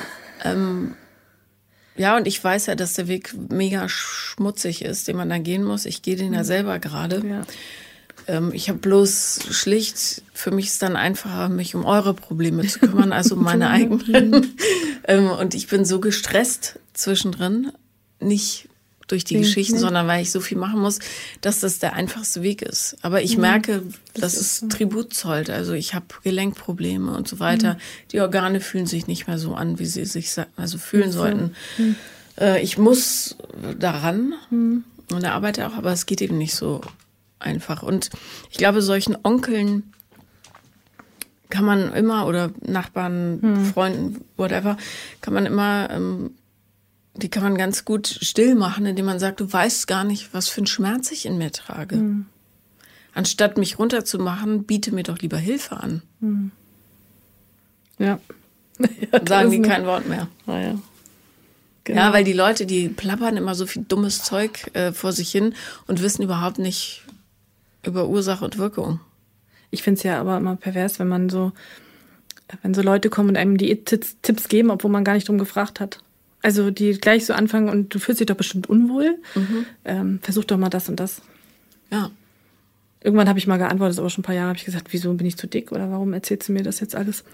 [0.45, 0.95] ähm,
[1.97, 5.65] ja, und ich weiß ja, dass der Weg mega schmutzig ist, den man da gehen
[5.65, 5.87] muss.
[5.87, 6.45] Ich gehe den ja mhm.
[6.45, 7.23] selber gerade.
[7.27, 7.43] Ja.
[8.27, 12.81] Ähm, ich habe bloß schlicht, für mich ist dann einfacher, mich um eure Probleme zu
[12.81, 14.57] kümmern, also meine eigenen.
[15.05, 17.73] ähm, und ich bin so gestresst zwischendrin,
[18.21, 18.69] nicht
[19.09, 20.99] durch die Geschichten, sondern weil ich so viel machen muss,
[21.41, 22.97] dass das der einfachste Weg ist.
[23.03, 23.43] Aber ich mhm.
[23.43, 23.83] merke,
[24.15, 24.69] dass das es so.
[24.69, 25.49] Tribut zollt.
[25.49, 27.75] Also ich habe Gelenkprobleme und so weiter.
[27.75, 27.79] Mhm.
[28.13, 31.21] Die Organe fühlen sich nicht mehr so an, wie sie sich also fühlen so.
[31.21, 31.55] sollten.
[31.79, 31.97] Mhm.
[32.41, 33.37] Äh, ich muss
[33.79, 34.83] daran mhm.
[35.13, 36.81] und arbeite auch, aber es geht eben nicht so
[37.39, 37.83] einfach.
[37.83, 38.11] Und
[38.51, 39.93] ich glaube, solchen Onkeln
[41.49, 43.65] kann man immer oder Nachbarn, hm.
[43.67, 44.77] Freunden, whatever,
[45.21, 46.33] kann man immer, ähm,
[47.15, 50.49] die kann man ganz gut still machen, indem man sagt, du weißt gar nicht, was
[50.49, 51.97] für einen Schmerz ich in mir trage.
[51.97, 52.27] Hm.
[53.15, 56.03] Anstatt mich runterzumachen, biete mir doch lieber Hilfe an.
[56.21, 56.51] Hm.
[57.99, 58.19] Ja.
[59.13, 60.29] ja Sagen die kein Wort mehr.
[60.47, 60.79] Ah, ja.
[61.85, 62.01] Genau.
[62.01, 65.55] Ja, weil die Leute, die plappern immer so viel dummes Zeug äh, vor sich hin
[65.87, 67.06] und wissen überhaupt nicht,
[67.87, 69.01] über Ursache und Wirkung.
[69.71, 71.53] Ich finde es ja aber immer pervers, wenn man so,
[72.63, 75.81] wenn so Leute kommen und einem die Tipps geben, obwohl man gar nicht drum gefragt
[75.81, 76.01] hat.
[76.43, 79.19] Also die gleich so anfangen und du fühlst dich doch bestimmt unwohl.
[79.35, 79.67] Mhm.
[79.85, 81.23] Ähm, versuch doch mal das und das.
[81.91, 82.11] Ja.
[83.03, 84.93] Irgendwann habe ich mal geantwortet, das ist aber schon ein paar Jahre, habe ich gesagt,
[84.93, 87.25] wieso bin ich zu dick oder warum erzählst du mir das jetzt alles?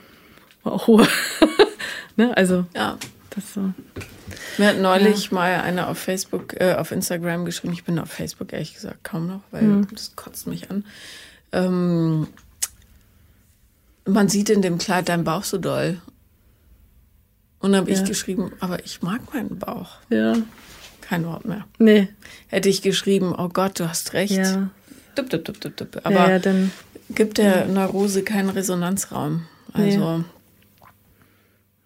[0.62, 1.07] War auch hohe.
[2.16, 2.36] ne?
[2.36, 2.98] Also, ja.
[3.35, 3.72] Das so.
[4.59, 5.35] Mir hat neulich ja.
[5.35, 9.26] mal einer auf Facebook, äh, auf Instagram geschrieben, ich bin auf Facebook ehrlich gesagt kaum
[9.26, 9.89] noch, weil mhm.
[9.91, 10.85] das kotzt mich an.
[11.53, 12.28] Ähm,
[14.05, 16.01] man sieht in dem Kleid deinen Bauch so doll.
[17.61, 17.99] Und dann habe ja.
[17.99, 19.99] ich geschrieben, aber ich mag meinen Bauch.
[20.09, 20.37] Ja.
[21.01, 21.66] Kein Wort mehr.
[21.78, 22.09] Nee.
[22.49, 24.33] Hätte ich geschrieben, oh Gott, du hast recht.
[24.33, 24.70] Ja.
[25.14, 26.01] Dup, dup, dup, dup, dup.
[26.05, 26.72] Aber ja, dann,
[27.14, 29.47] gibt der Neurose keinen Resonanzraum.
[29.72, 30.24] Also nee.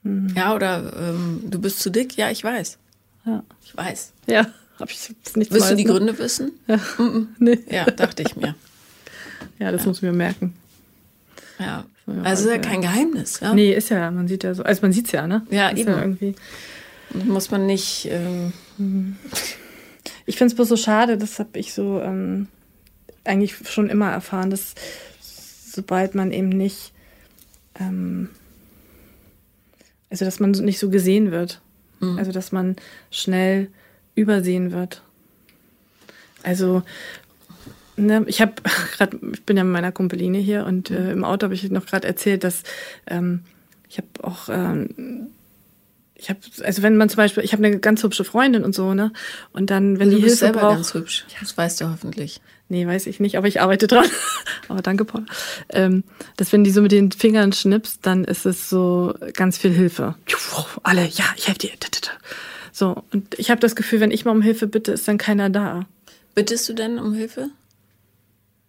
[0.06, 0.32] Mhm.
[0.36, 2.16] Ja, oder ähm, du bist zu dick?
[2.16, 2.78] Ja, ich weiß.
[3.24, 3.42] Ja.
[3.64, 4.12] Ich weiß.
[4.26, 4.46] Ja,
[4.80, 6.52] habe ich nicht Willst du die Gründe wissen?
[6.66, 6.76] Ja.
[6.76, 7.26] Mm -mm.
[7.38, 7.58] Nee.
[7.70, 8.54] Ja, dachte ich mir.
[9.58, 9.88] ja, das ja.
[9.88, 10.54] muss ich mir merken.
[11.58, 11.84] Ja.
[12.22, 13.40] Also ist ja kein Geheimnis.
[13.40, 13.52] Ja?
[13.52, 15.44] Nee, ist ja, man sieht ja so, also man sieht es ja, ne?
[15.50, 15.90] Ja, ist eben.
[15.90, 16.34] Ja irgendwie.
[17.12, 18.08] Muss man nicht.
[18.10, 19.16] Ähm mhm.
[20.24, 22.46] ich finde es bloß so schade, das habe ich so ähm,
[23.24, 24.74] eigentlich schon immer erfahren, dass
[25.20, 26.92] sobald man eben nicht
[27.80, 28.30] ähm,
[30.10, 31.60] also, dass man nicht so gesehen wird.
[32.00, 32.18] Mhm.
[32.18, 32.76] Also, dass man
[33.10, 33.68] schnell
[34.14, 35.02] übersehen wird.
[36.42, 36.82] Also,
[37.96, 38.54] ne, ich habe
[38.96, 41.86] gerade, ich bin ja mit meiner Kumpeline hier und äh, im Auto habe ich noch
[41.86, 42.62] gerade erzählt, dass
[43.06, 43.42] ähm,
[43.88, 45.28] ich habe auch ähm,
[46.18, 48.94] ich habe, also wenn man zum Beispiel, ich habe eine ganz hübsche Freundin und so,
[48.94, 49.12] ne?
[49.52, 51.26] Und dann, wenn du die Hilfe selber braucht, ganz hübsch.
[51.40, 52.40] Das weißt du hoffentlich.
[52.68, 54.06] Nee, weiß ich nicht, aber ich arbeite dran.
[54.68, 55.24] aber danke, Paul.
[55.68, 56.04] Ähm,
[56.36, 60.16] dass wenn die so mit den Fingern schnippst, dann ist es so ganz viel Hilfe.
[60.82, 61.70] Alle, ja, ich helfe dir.
[62.72, 65.48] So, und ich habe das Gefühl, wenn ich mal um Hilfe bitte, ist dann keiner
[65.48, 65.86] da.
[66.34, 67.48] Bittest du denn um Hilfe?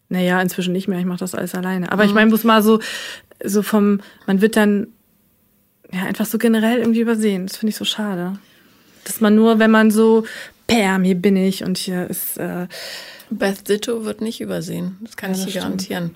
[0.10, 1.00] Naja, inzwischen nicht mehr.
[1.00, 1.92] Ich mache das alles alleine.
[1.92, 2.10] Aber mhm.
[2.10, 2.80] ich meine, muss mal so,
[3.44, 4.88] so vom, man wird dann
[5.92, 7.48] ja, einfach so generell irgendwie übersehen.
[7.48, 8.40] Das finde ich so schade.
[9.04, 10.26] Dass man nur, wenn man so,
[10.68, 12.38] Pam, hier bin ich und hier ist.
[12.38, 12.68] Äh
[13.30, 14.98] Beth Ditto wird nicht übersehen.
[15.02, 16.16] Das kann ja, ich dir garantieren.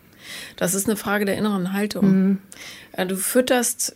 [0.56, 2.06] Das ist eine Frage der inneren Haltung.
[2.06, 2.38] Mhm.
[2.94, 3.96] Äh, du fütterst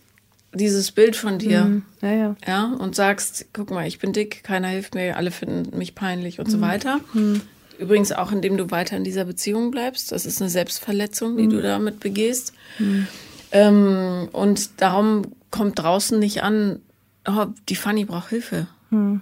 [0.52, 1.64] dieses Bild von dir.
[1.64, 1.82] Mhm.
[2.02, 2.36] Ja, ja.
[2.46, 6.38] ja, und sagst, guck mal, ich bin dick, keiner hilft mir, alle finden mich peinlich
[6.38, 6.52] und mhm.
[6.52, 7.00] so weiter.
[7.12, 7.42] Mhm.
[7.78, 10.10] Übrigens auch, indem du weiter in dieser Beziehung bleibst.
[10.12, 11.50] Das ist eine Selbstverletzung, die mhm.
[11.50, 12.54] du damit begehst.
[12.78, 13.06] Mhm.
[13.52, 16.80] Ähm, und darum kommt draußen nicht an,
[17.26, 18.66] oh, die Fanny braucht Hilfe.
[18.90, 19.20] Hm.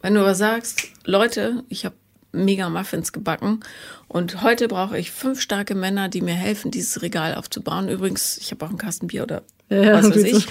[0.00, 1.94] Wenn du aber sagst, Leute, ich habe
[2.32, 3.60] mega Muffins gebacken
[4.08, 7.88] und heute brauche ich fünf starke Männer, die mir helfen, dieses Regal aufzubauen.
[7.88, 10.46] Übrigens, ich habe auch einen Kasten Bier oder ja, was weiß ich.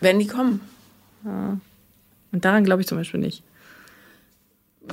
[0.00, 0.60] Wenn die kommen.
[1.24, 1.58] Ja.
[2.32, 3.42] Und daran glaube ich zum Beispiel nicht.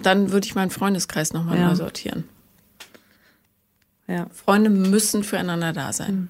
[0.01, 1.69] Dann würde ich meinen Freundeskreis nochmal ja.
[1.69, 2.25] neu sortieren.
[4.07, 4.27] Ja.
[4.33, 6.09] Freunde müssen füreinander da sein.
[6.09, 6.29] Hm.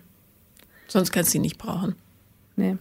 [0.88, 1.96] Sonst kannst du sie nicht brauchen.
[2.56, 2.78] Nee.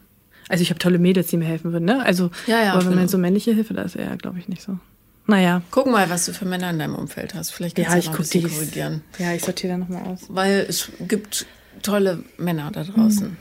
[0.53, 2.05] Also ich habe tolle Mädels, die mir helfen würden, ne?
[2.05, 4.61] Also, ja, ja, aber wenn man so männliche Hilfe, da ist er, glaube ich, nicht
[4.61, 4.79] so.
[5.27, 5.63] Naja.
[5.71, 7.53] Guck mal, was du für Männer in deinem Umfeld hast.
[7.53, 9.01] Vielleicht kannst ja, du noch ein bisschen korrigieren.
[9.19, 10.27] Ja, ich sortiere da nochmal aus.
[10.29, 11.47] Weil es gibt
[11.81, 13.35] tolle Männer da draußen.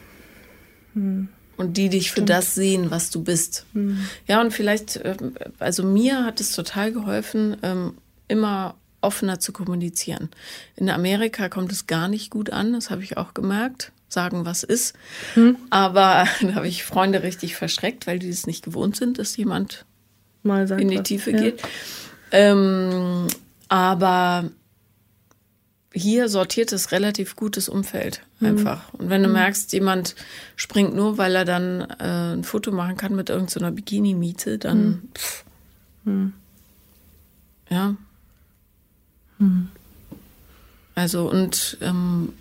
[0.93, 1.03] Hm.
[1.03, 1.27] Hm.
[1.57, 2.29] Und die dich für Stimmt.
[2.29, 3.65] das sehen, was du bist.
[3.73, 3.99] Hm.
[4.25, 7.95] Ja, und vielleicht, ähm, also mir hat es total geholfen, ähm,
[8.29, 10.29] immer offener zu kommunizieren.
[10.77, 14.63] In Amerika kommt es gar nicht gut an, das habe ich auch gemerkt sagen, was
[14.63, 14.93] ist.
[15.35, 15.57] Hm.
[15.69, 19.85] Aber da habe ich Freunde richtig verschreckt, weil die es nicht gewohnt sind, dass jemand
[20.43, 21.03] mal in die was.
[21.03, 21.37] Tiefe ja.
[21.41, 21.61] geht.
[22.31, 23.27] Ähm,
[23.67, 24.49] aber
[25.93, 28.47] hier sortiert es relativ gutes Umfeld Mhm.
[28.47, 28.93] einfach.
[28.93, 30.15] Und wenn du merkst, jemand
[30.55, 35.09] springt nur, weil er dann äh, ein Foto machen kann mit irgendeiner Bikini-Miete, dann Mhm.
[35.13, 35.43] pff.
[37.69, 37.95] ja.
[39.37, 39.69] Mhm.
[40.95, 42.33] Also und ähm,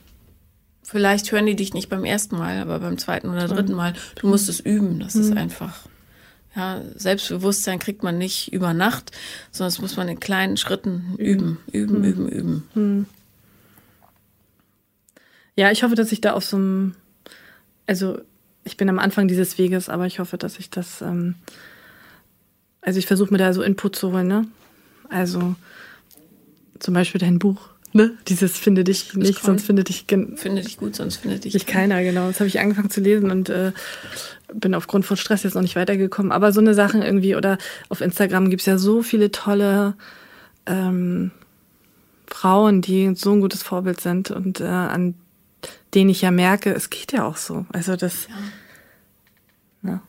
[0.90, 3.94] vielleicht hören die dich nicht beim ersten Mal, aber beim zweiten oder dritten Mal.
[4.20, 4.98] Du musst es üben.
[5.00, 5.20] Das Mhm.
[5.22, 5.78] ist einfach.
[6.56, 9.12] Ja, Selbstbewusstsein kriegt man nicht über Nacht,
[9.52, 12.28] sondern das muss man in kleinen Schritten üben, üben, üben,
[12.74, 13.06] üben.
[15.56, 16.94] Ja, ich hoffe, dass ich da auf so einem,
[17.86, 18.18] also
[18.64, 21.34] ich bin am Anfang dieses Weges, aber ich hoffe, dass ich das, ähm,
[22.80, 24.46] also ich versuche mir da so Input zu holen, ne?
[25.08, 25.54] Also
[26.78, 28.12] zum Beispiel dein Buch, ne?
[28.28, 32.02] Dieses finde dich nicht, sonst finde dich Finde dich gut, sonst findet dich dich keiner,
[32.02, 32.28] genau.
[32.28, 33.72] Das habe ich angefangen zu lesen und äh,
[34.52, 36.32] bin aufgrund von Stress jetzt noch nicht weitergekommen.
[36.32, 39.94] Aber so eine Sachen irgendwie, oder auf Instagram gibt's ja so viele tolle
[40.66, 41.30] ähm,
[42.26, 45.14] Frauen, die so ein gutes Vorbild sind und äh, an
[45.94, 47.66] denen ich ja merke, es geht ja auch so.
[47.72, 48.28] Also das,
[49.82, 50.00] ja.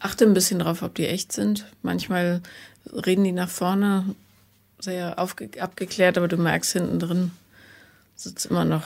[0.00, 1.66] Achte ein bisschen drauf, ob die echt sind.
[1.82, 2.40] Manchmal
[2.90, 4.14] reden die nach vorne
[4.80, 7.30] sehr abgeklärt, aber du merkst hinten drin
[8.20, 8.82] sitzt immer noch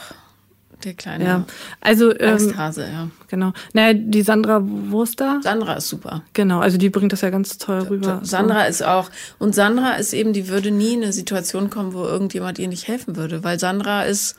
[0.83, 1.45] der kleine ja.
[1.81, 3.09] Also, ähm, Angsthase, ja.
[3.27, 3.53] genau.
[3.73, 6.23] Naja, die Sandra Wurster, Sandra ist super.
[6.33, 8.19] genau, also die bringt das ja ganz toll rüber.
[8.23, 12.03] Sandra ist auch, und Sandra ist eben, die würde nie in eine Situation kommen, wo
[12.03, 14.35] irgendjemand ihr nicht helfen würde, weil Sandra ist,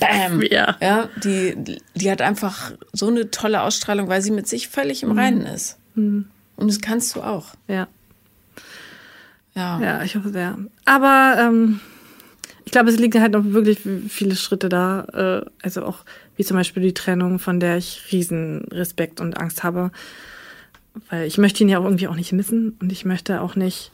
[0.00, 0.76] bam, Ja.
[0.80, 5.12] ja, die, die hat einfach so eine tolle Ausstrahlung, weil sie mit sich völlig im
[5.12, 5.78] Reinen ist.
[5.94, 6.26] Und
[6.58, 7.46] das kannst du auch.
[7.68, 7.86] Ja.
[9.54, 9.80] Ja.
[9.80, 10.58] Ja, ich hoffe sehr.
[10.84, 11.80] Aber ähm,
[12.64, 15.42] ich glaube, es liegen halt noch wirklich viele Schritte da.
[15.44, 16.04] Äh, also auch
[16.36, 19.90] wie zum Beispiel die Trennung, von der ich riesen Respekt und Angst habe.
[21.10, 23.92] Weil ich möchte ihn ja auch irgendwie auch nicht missen und ich möchte auch nicht.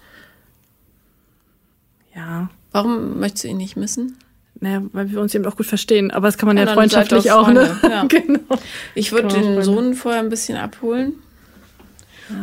[2.15, 4.17] Ja, Warum möchtest du ihn nicht missen?
[4.61, 6.11] naja, weil wir uns eben auch gut verstehen.
[6.11, 7.77] Aber das kann man ja, freundschaftlich auch, ne?
[7.83, 8.05] Ja.
[8.09, 8.59] genau.
[8.95, 9.63] Ich würde den.
[9.63, 11.15] Sohn vorher ein bisschen abholen.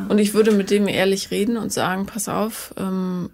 [0.09, 3.29] Und ich würde mit dem ehrlich reden und sagen, pass auf, ähm,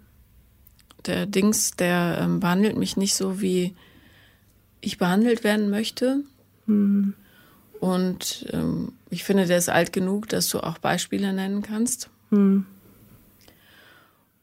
[1.06, 3.74] der Dings, der ähm, behandelt mich nicht so, wie
[4.80, 6.22] ich behandelt werden möchte.
[6.66, 7.14] Hm.
[7.80, 12.10] Und ähm, ich finde, der ist alt genug, dass du auch Beispiele nennen kannst.
[12.30, 12.66] Hm.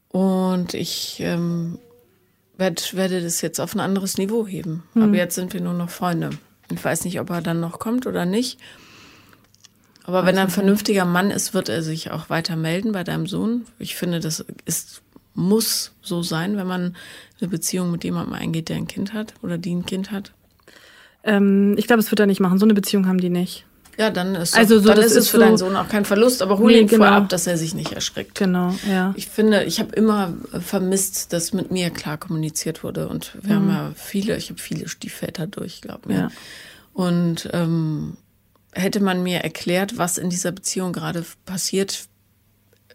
[0.10, 1.80] Und ich ähm,
[2.58, 4.84] werd, werde das jetzt auf ein anderes Niveau heben.
[4.94, 5.04] Hm.
[5.04, 6.32] Aber jetzt sind wir nur noch Freunde.
[6.72, 8.60] Ich weiß nicht, ob er dann noch kommt oder nicht.
[10.10, 13.28] Aber wenn er ein vernünftiger Mann ist, wird er sich auch weiter melden bei deinem
[13.28, 13.66] Sohn.
[13.78, 15.04] Ich finde, das ist,
[15.36, 16.96] muss so sein, wenn man
[17.40, 20.32] eine Beziehung mit jemandem eingeht, der ein Kind hat oder die ein Kind hat.
[21.24, 22.58] Ähm, ich glaube, es wird er nicht machen.
[22.58, 23.66] So eine Beziehung haben die nicht.
[24.00, 25.90] Ja, dann ist, Also doch, so, dann das ist es für so- deinen Sohn auch
[25.90, 26.42] kein Verlust.
[26.42, 27.06] Aber hol Nee, ihn genau.
[27.06, 28.34] vorab, dass er sich nicht erschreckt.
[28.40, 29.14] Genau, ja.
[29.16, 33.08] Ich finde, ich habe immer äh, vermisst, dass mit mir klar kommuniziert wurde.
[33.10, 36.14] Und wir haben ja viele, ich habe viele Stiefväter durch, glaub mir.
[36.16, 36.20] Mhm.
[36.22, 36.32] Ja.
[36.94, 38.18] Und ähm,
[38.80, 42.08] hätte man mir erklärt, was in dieser Beziehung gerade passiert,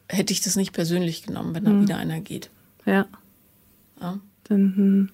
[0.09, 1.83] hätte ich das nicht persönlich genommen, wenn da Mhm.
[1.83, 2.51] wieder einer geht.
[2.87, 3.07] Ja.
[4.01, 4.19] Ja.
[4.45, 5.09] Dann, hm.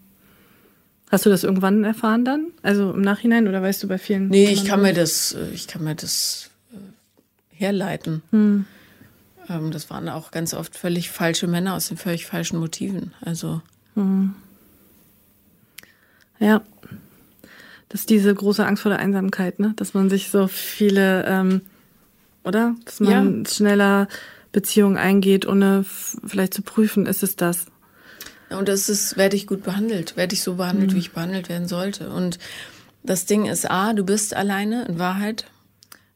[1.11, 2.47] Hast du das irgendwann erfahren dann?
[2.63, 4.29] Also im Nachhinein oder weißt du bei vielen?
[4.29, 6.77] Nee, ich kann mir das, äh, ich kann mir das äh,
[7.57, 8.23] herleiten.
[8.31, 8.65] Hm.
[9.49, 13.13] Ähm, das waren auch ganz oft völlig falsche Männer aus den völlig falschen Motiven.
[13.21, 13.61] Also
[16.39, 16.63] Ja.
[17.91, 19.75] Das ist diese große Angst vor der Einsamkeit, ne?
[19.77, 21.61] Dass man sich so viele, ähm,
[22.45, 22.77] oder?
[22.85, 24.09] Dass man schneller
[24.53, 27.67] Beziehungen eingeht, ohne vielleicht zu prüfen, ist es das?
[28.49, 31.69] Und das ist, werde ich gut behandelt, werde ich so behandelt, wie ich behandelt werden
[31.69, 32.11] sollte.
[32.11, 32.39] Und
[33.03, 35.47] das Ding ist A, du bist alleine in Wahrheit.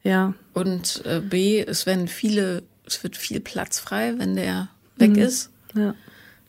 [0.03, 0.33] Ja.
[0.53, 5.49] Und äh, B, es werden viele, es wird viel Platz frei, wenn der weg ist.
[5.73, 5.93] Ja.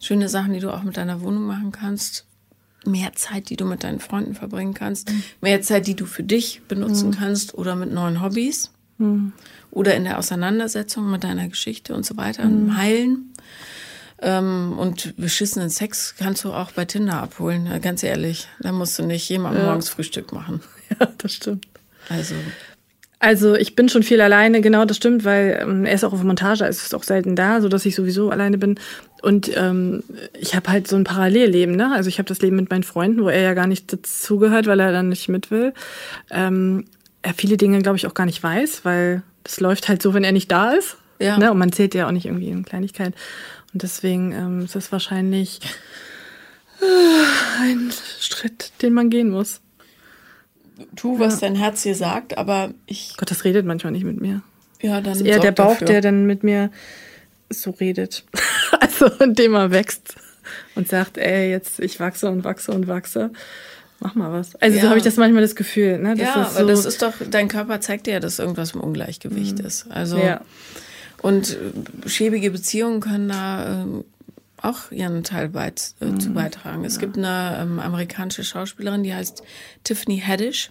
[0.00, 2.26] Schöne Sachen, die du auch mit deiner Wohnung machen kannst.
[2.86, 5.10] Mehr Zeit, die du mit deinen Freunden verbringen kannst.
[5.40, 8.70] Mehr Zeit, die du für dich benutzen kannst oder mit neuen Hobbys.
[9.70, 12.42] Oder in der Auseinandersetzung mit deiner Geschichte und so weiter.
[12.44, 13.32] Im Heilen.
[14.22, 18.48] Ähm, und beschissenen Sex kannst du auch bei Tinder abholen, äh, ganz ehrlich.
[18.60, 20.60] Da musst du nicht jemand morgens Frühstück machen.
[21.00, 21.66] Ja, das stimmt.
[22.08, 22.36] Also,
[23.26, 26.22] Also ich bin schon viel alleine, genau, das stimmt, weil ähm, er ist auch auf
[26.22, 28.78] Montage, also ist auch selten da, so dass ich sowieso alleine bin.
[29.20, 30.04] Und ähm,
[30.38, 31.92] ich habe halt so ein Parallelleben, ne?
[31.92, 34.78] Also ich habe das Leben mit meinen Freunden, wo er ja gar nicht dazugehört, weil
[34.78, 35.74] er dann nicht mit will.
[36.30, 36.84] Ähm,
[37.22, 40.22] er viele Dinge, glaube ich, auch gar nicht weiß, weil das läuft halt so, wenn
[40.22, 40.96] er nicht da ist.
[41.18, 41.36] Ja.
[41.36, 41.50] Ne?
[41.50, 43.12] Und man zählt ja auch nicht irgendwie in Kleinigkeit.
[43.72, 45.58] Und deswegen ähm, ist das wahrscheinlich
[46.80, 49.62] äh, ein Schritt, den man gehen muss.
[50.94, 54.42] Tu, was dein Herz dir sagt, aber ich, Gott, das redet manchmal nicht mit mir.
[54.82, 55.14] ja, dann.
[55.14, 55.86] Ist eher der Bauch, dafür.
[55.86, 56.70] der dann mit mir
[57.50, 58.24] so redet.
[58.80, 60.16] Also indem er wächst
[60.74, 63.30] und sagt, ey, jetzt ich wachse und wachse und wachse.
[64.00, 64.56] Mach mal was.
[64.56, 64.82] Also Ja.
[64.82, 65.98] so habe ich das manchmal das Gefühl.
[65.98, 66.16] Ne?
[66.16, 68.72] Das ja, ist aber so, das ist doch, dein Körper zeigt dir ja, dass irgendwas
[68.72, 69.86] im Ungleichgewicht ist.
[69.90, 70.40] Also, ja.
[71.22, 71.56] und
[72.04, 74.04] äh, schäbige Beziehungen können da ähm,
[74.62, 76.20] auch ihren Teil weit, äh, Mhm.
[76.20, 76.84] zu beitragen.
[76.84, 79.42] Es gibt eine ähm, amerikanische Schauspielerin, die heißt
[79.84, 80.70] Tiffany Haddish.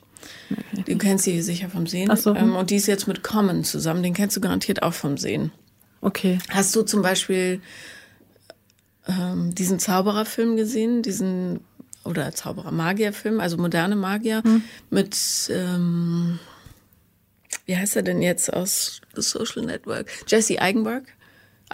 [0.87, 2.09] Du kennst sie sicher vom Sehen.
[2.11, 2.33] Ach so.
[2.35, 4.01] Ähm, und die ist jetzt mit Common zusammen.
[4.01, 5.51] Den kennst du garantiert auch vom Sehen.
[6.01, 6.39] Okay.
[6.49, 7.61] Hast du zum Beispiel
[9.07, 11.59] ähm, diesen Zaubererfilm gesehen, diesen
[12.03, 14.43] oder Zauberer-Magier-Film, also moderne Magier
[14.89, 15.17] mit
[15.49, 16.39] ähm,
[17.65, 20.07] wie heißt er denn jetzt aus The Social Network?
[20.27, 21.03] Jesse Eisenberg?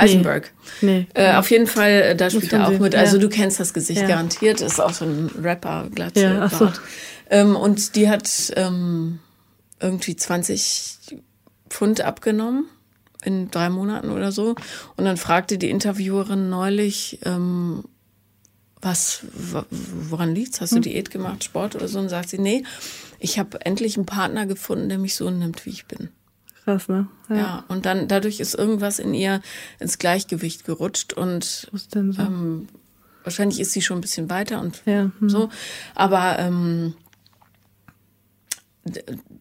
[0.02, 0.52] Eisenberg.
[0.82, 1.08] Nee.
[1.14, 2.96] Äh, auf jeden Fall, äh, da spielt er auch mit.
[2.96, 3.22] Also ja.
[3.22, 4.08] du kennst das Gesicht Ja.
[4.08, 4.62] garantiert.
[4.62, 6.72] Ist auch so ein Rapper, Glatze, Ja, ach so.
[7.30, 9.20] Ähm, und die hat ähm,
[9.80, 10.98] irgendwie 20
[11.70, 12.66] Pfund abgenommen
[13.24, 14.56] in drei Monaten oder so.
[14.98, 17.84] Und dann fragte die Interviewerin neulich, ähm,
[18.82, 19.22] was,
[19.70, 20.60] woran liegt's?
[20.60, 20.82] Hast du Hm.
[20.82, 22.00] Diät gemacht, Sport oder so?
[22.00, 22.64] Und sagt sie, nee,
[23.20, 26.10] ich habe endlich einen Partner gefunden, der mich so nimmt, wie ich bin.
[26.64, 27.08] Krass, ne?
[27.30, 27.64] Ja.
[27.70, 29.42] und dann dadurch ist irgendwas in ihr
[29.80, 32.22] ins Gleichgewicht gerutscht und Was denn so?
[32.22, 32.68] ähm,
[33.24, 35.30] wahrscheinlich ist sie schon ein bisschen weiter und Ja, hm.
[35.30, 35.50] so.
[35.96, 36.94] Aber ähm,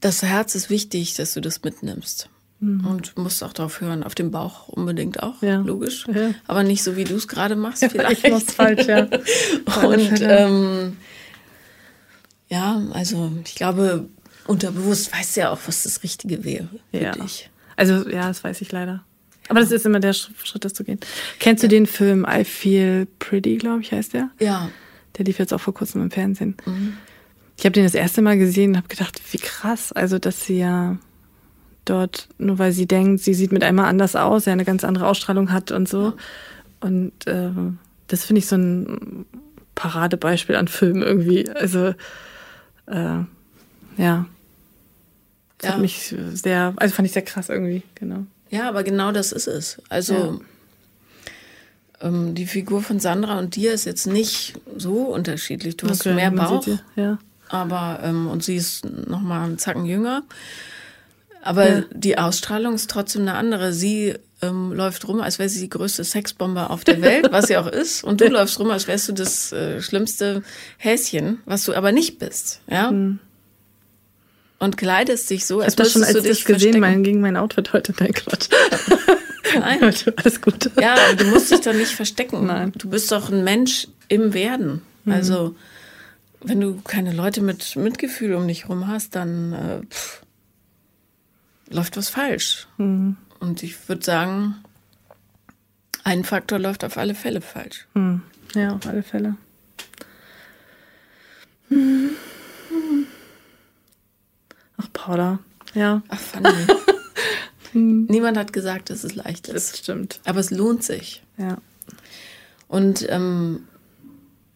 [0.00, 2.28] das Herz ist wichtig, dass du das mitnimmst.
[2.62, 5.48] Und du musst auch drauf hören, auf dem Bauch unbedingt auch, Mhm.
[5.48, 5.56] Ja.
[5.60, 6.06] logisch.
[6.14, 6.34] Ja.
[6.46, 8.22] Aber nicht so, wie du es gerade machst, vielleicht.
[8.22, 9.08] Ich mach's falsch, ja.
[9.82, 10.98] Und ähm,
[12.50, 14.10] ja, also ich glaube,
[14.46, 17.12] unterbewusst weißt du ja auch, was das Richtige wäre für Ja.
[17.12, 17.50] dich.
[17.76, 19.04] Also, ja, das weiß ich leider.
[19.48, 21.00] Aber das ist immer der Sch- Schritt, das zu gehen.
[21.38, 24.30] Kennst du den Film I Feel Pretty, glaube ich, heißt der?
[24.38, 24.70] Ja,
[25.18, 26.56] Der lief jetzt auch vor kurzem im Fernsehen.
[27.56, 30.58] Ich habe den das erste Mal gesehen und habe gedacht, wie krass, also dass sie
[30.58, 30.96] ja
[31.84, 35.06] dort, nur weil sie denkt, sie sieht mit einmal anders aus, ja eine ganz andere
[35.08, 36.12] Ausstrahlung hat und so.
[36.80, 39.26] Und ähm, das finde ich so ein
[39.74, 41.50] Paradebeispiel an Film irgendwie.
[41.50, 41.94] Also
[42.86, 43.18] äh,
[43.96, 44.26] ja.
[45.58, 45.74] Das Ja.
[45.74, 48.24] hat mich sehr, also fand ich sehr krass irgendwie, genau.
[48.50, 49.80] Ja, aber genau das ist es.
[49.90, 50.40] Also
[52.00, 55.76] ähm, die Figur von Sandra und dir ist jetzt nicht so unterschiedlich.
[55.76, 56.66] Du hast Okay, mehr man Bauch,
[56.96, 57.18] Ja.
[57.48, 60.22] aber ähm, und sie ist noch mal einen Zacken jünger.
[61.42, 61.84] Aber Ja.
[61.92, 63.72] die Ausstrahlung ist trotzdem eine andere.
[63.72, 67.56] Sie ähm, läuft rum, als wäre sie die größte Sexbombe auf der Welt, was sie
[67.58, 68.02] auch ist.
[68.04, 70.42] Und du läufst rum, als wärst du das äh, schlimmste
[70.78, 72.60] Häschen, was du aber nicht bist.
[72.70, 72.92] Ja.
[74.60, 75.60] Und kleidest dich so, Hm.
[75.62, 77.72] Ich als habe das schon müsstest als du das dich gesehen, mein, gegen mein Outfit
[77.72, 77.92] heute.
[77.98, 78.48] Nein, Quatsch.
[79.58, 79.82] Nein.
[79.82, 80.70] Alles gut.
[80.80, 82.46] Ja, du musst dich doch nicht verstecken.
[82.46, 82.72] Nein.
[82.76, 84.82] Du bist doch ein Mensch im Werden.
[85.06, 85.56] Also,
[86.40, 90.22] wenn du keine Leute mit Mitgefühl um dich rum hast, dann äh, pff,
[91.70, 92.68] läuft was falsch.
[93.40, 94.56] Und ich würde sagen,
[96.04, 97.86] ein Faktor läuft auf alle Fälle falsch.
[97.94, 98.22] Hm.
[98.54, 99.36] Ja, auf alle Fälle.
[104.80, 105.38] Ach, Paula.
[105.74, 106.48] Ja, Ach, Fanny.
[107.72, 109.72] Niemand hat gesagt, dass es leicht ist.
[109.72, 110.20] das stimmt.
[110.24, 111.22] Aber es lohnt sich.
[111.36, 111.58] Ja.
[112.66, 113.64] Und ähm,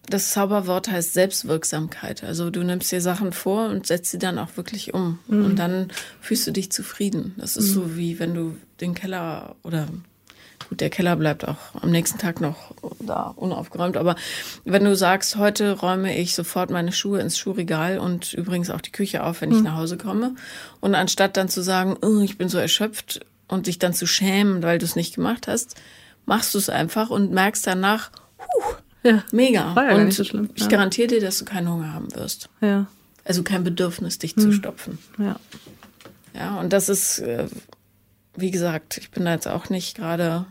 [0.09, 2.25] das Zauberwort heißt Selbstwirksamkeit.
[2.25, 5.19] Also du nimmst dir Sachen vor und setzt sie dann auch wirklich um.
[5.29, 5.89] Und dann
[6.21, 7.35] fühlst du dich zufrieden.
[7.39, 9.89] Das ist so wie wenn du den Keller oder
[10.75, 12.57] gut, der Keller bleibt auch am nächsten Tag noch
[12.99, 13.97] da unaufgeräumt.
[13.97, 14.17] Aber
[14.65, 18.91] wenn du sagst, heute räume ich sofort meine Schuhe ins Schuhregal und übrigens auch die
[18.91, 20.35] Küche auf, wenn ich nach Hause komme.
[20.81, 24.63] Und anstatt dann zu sagen, oh, ich bin so erschöpft und dich dann zu schämen,
[24.65, 25.77] weil du es nicht gemacht hast,
[26.27, 29.23] machst du es einfach und merkst danach, huh, Ja.
[29.31, 29.77] mega.
[29.77, 30.69] War ja und nicht so schlimm, ich ja.
[30.69, 32.49] garantiere dir, dass du keinen Hunger haben wirst.
[32.61, 32.87] Ja.
[33.25, 34.43] Also kein Bedürfnis, dich Hm.
[34.43, 34.99] zu stopfen.
[35.19, 35.37] Ja.
[36.35, 37.47] Ja, und das ist, äh,
[38.37, 40.47] wie gesagt, ich bin da jetzt auch nicht gerade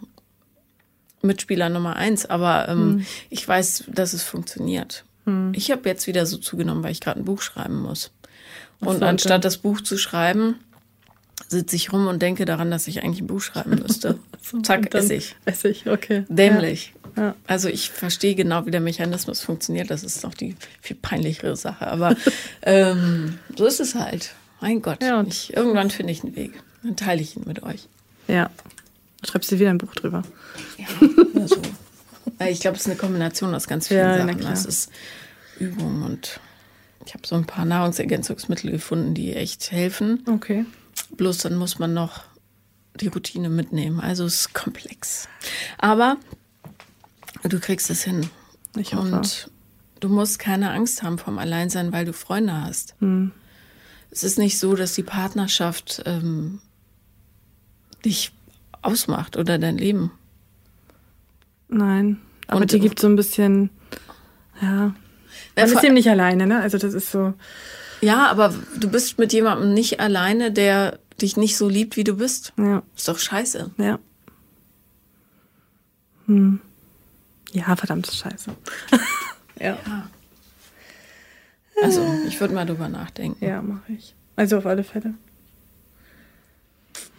[1.23, 3.05] Mitspieler Nummer eins, aber ähm, Hm.
[3.29, 5.05] ich weiß, dass es funktioniert.
[5.53, 8.11] Ich habe jetzt wieder so zugenommen, weil ich gerade ein Buch schreiben muss.
[8.81, 10.55] Und so, anstatt das Buch zu schreiben,
[11.47, 14.19] sitze ich rum und denke daran, dass ich eigentlich ein Buch schreiben müsste.
[14.63, 15.37] Zack, esse ich.
[15.45, 16.25] Esse ich, okay.
[16.27, 16.93] Dämlich.
[17.15, 17.35] Ja.
[17.47, 19.89] Also ich verstehe genau, wie der Mechanismus funktioniert.
[19.91, 21.87] Das ist noch die viel peinlichere Sache.
[21.87, 22.17] Aber
[22.63, 24.33] ähm, so ist es halt.
[24.59, 25.01] Mein Gott.
[25.01, 26.51] Ja, ich, irgendwann finde ich einen Weg.
[26.83, 27.87] Dann teile ich ihn mit euch.
[28.27, 28.49] Ja.
[29.23, 30.21] Du schreibst dir wieder ein Buch drüber.
[30.77, 30.85] Ja,
[31.33, 31.61] oder so.
[32.47, 34.41] Ich glaube, es ist eine Kombination aus ganz vielen Ja, Sachen.
[34.41, 34.91] Das ist
[35.59, 36.39] Übung und
[37.05, 40.23] ich habe so ein paar Nahrungsergänzungsmittel gefunden, die echt helfen.
[40.27, 40.65] Okay.
[41.15, 42.23] Bloß dann muss man noch
[42.99, 43.99] die Routine mitnehmen.
[43.99, 45.27] Also es ist komplex.
[45.77, 46.17] Aber
[47.43, 48.29] du kriegst es hin.
[48.75, 49.15] Ich hoffe.
[49.15, 49.51] Und
[49.99, 52.95] du musst keine Angst haben vom Alleinsein, weil du Freunde hast.
[52.99, 53.31] Hm.
[54.11, 56.59] Es ist nicht so, dass die Partnerschaft ähm,
[58.05, 58.31] dich
[58.83, 60.11] ausmacht oder dein Leben.
[61.69, 62.21] Nein.
[62.47, 63.69] Aber Und- die gibt so ein bisschen,
[64.61, 64.93] ja.
[65.55, 66.59] Man ist eben nicht alleine, ne?
[66.61, 67.33] Also das ist so,
[68.01, 72.15] Ja, aber du bist mit jemandem nicht alleine, der dich nicht so liebt, wie du
[72.17, 72.53] bist.
[72.57, 73.71] ja, Ist doch scheiße.
[73.77, 73.99] ja.
[76.27, 76.59] Hm.
[77.51, 78.51] Ja, verdammt scheiße.
[79.59, 79.77] ja.
[81.81, 83.43] Also, ich würde mal drüber nachdenken.
[83.43, 84.15] Ja, mache ich.
[84.35, 85.13] Also auf alle Fälle.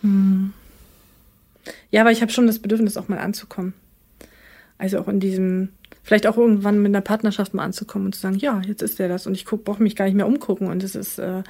[0.03, 0.53] Hm.
[1.91, 3.75] Ja, aber ich habe schon das Bedürfnis, auch mal anzukommen.
[4.79, 5.69] Also auch in diesem,
[6.03, 9.09] vielleicht auch irgendwann mit einer Partnerschaft mal anzukommen und zu sagen, ja, jetzt ist der
[9.09, 11.43] das und ich brauche mich gar nicht mehr umgucken und es ist, äh,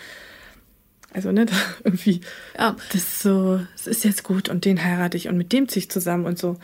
[1.13, 1.55] also ne, da
[1.85, 2.21] irgendwie,
[2.59, 5.69] Ja, das ist so, es ist jetzt gut und den heirate ich und mit dem
[5.69, 6.57] ziehe ich zusammen und so.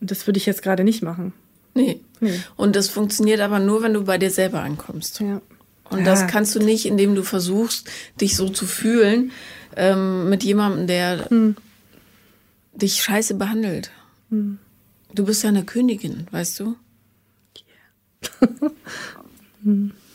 [0.00, 1.32] Und das würde ich jetzt gerade nicht machen.
[1.74, 2.00] nee.
[2.18, 2.40] Nee.
[2.56, 5.20] Und das funktioniert aber nur, wenn du bei dir selber ankommst.
[5.20, 5.42] Ja.
[5.90, 6.26] Und das Ja.
[6.26, 7.90] kannst du nicht, indem du versuchst,
[8.22, 9.32] dich so zu fühlen
[9.76, 11.28] ähm, mit jemandem, der
[12.76, 13.90] dich scheiße behandelt.
[14.30, 16.76] Du bist ja eine Königin, weißt du?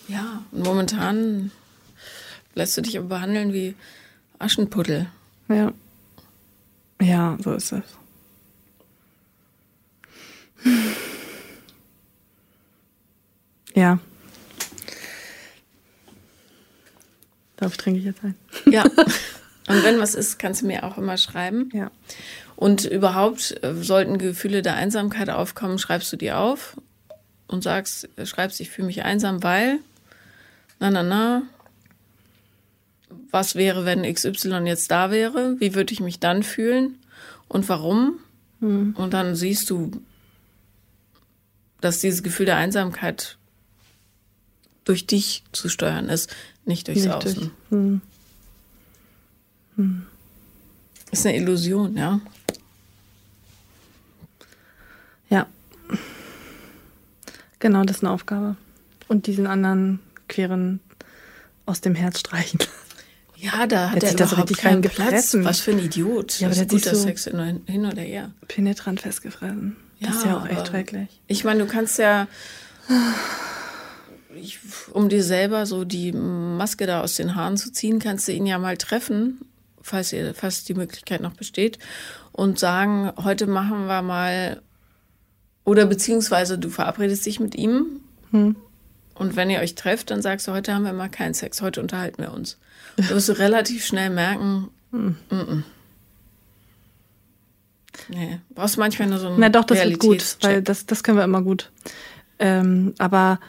[0.07, 1.51] ja, und momentan
[2.53, 3.76] lässt du dich aber behandeln wie
[4.39, 5.07] Aschenputtel.
[5.47, 5.74] Ja.
[7.01, 7.84] Ja, so ist es.
[13.74, 13.99] Ja.
[17.57, 18.36] Darauf trinke ich jetzt ein.
[18.66, 18.84] Ja.
[19.68, 21.70] und wenn was ist, kannst du mir auch immer schreiben.
[21.74, 21.91] Ja.
[22.62, 26.78] Und überhaupt äh, sollten Gefühle der Einsamkeit aufkommen, schreibst du die auf
[27.47, 29.80] und sagst, äh, schreibst, ich fühle mich einsam, weil,
[30.80, 31.41] na, na, na,
[33.32, 35.55] was wäre, wenn XY jetzt da wäre?
[35.59, 36.99] Wie würde ich mich dann fühlen?
[37.47, 38.20] Und warum?
[38.59, 39.89] Und dann siehst du,
[41.82, 43.39] dass dieses Gefühl der Einsamkeit
[44.86, 46.30] durch dich zu steuern ist,
[46.66, 47.34] nicht durchs Nicht Außen.
[47.72, 48.01] durch-
[49.78, 50.05] Hm.
[51.12, 51.97] Ist eine Illusion.
[51.97, 52.22] Ja.
[57.62, 58.57] Genau, das ist eine Aufgabe.
[59.07, 60.82] Und diesen anderen queren
[61.66, 62.59] aus dem Herz streichen.
[63.38, 64.82] Ja, da hat Hätte er überhaupt richtig keinen.
[64.82, 65.36] Platz.
[65.39, 66.39] Was für ein Idiot.
[66.39, 68.32] Ja, aber das ist hat guter so- Sex hin oder her.
[68.47, 69.78] Penetrant festgefressen.
[69.99, 71.22] Das ist ja auch echt schrecklich.
[71.28, 72.28] Ich meine, du kannst ja,
[74.93, 78.45] um dir selber so die Maske da aus den Haaren zu ziehen, kannst du ihn
[78.45, 79.39] ja mal treffen,
[79.82, 81.80] falls, ihr, falls die Möglichkeit noch besteht,
[82.32, 84.62] und sagen, heute machen wir mal,
[85.64, 87.86] oder beziehungsweise du verabredest dich mit ihm
[88.32, 88.55] Hm.
[89.16, 91.82] und wenn ihr euch trefft, dann sagst du, heute haben wir mal keinen Sex, heute
[91.82, 92.57] unterhalten wir uns.
[92.97, 95.16] Du wirst du relativ schnell merken, Hm.
[95.30, 95.64] mm -mm.
[98.09, 101.18] Nee, brauchst manchmal nur so einen Na doch, das wird gut, weil das, das können
[101.18, 101.72] wir immer gut.
[102.39, 103.39] Ähm, aber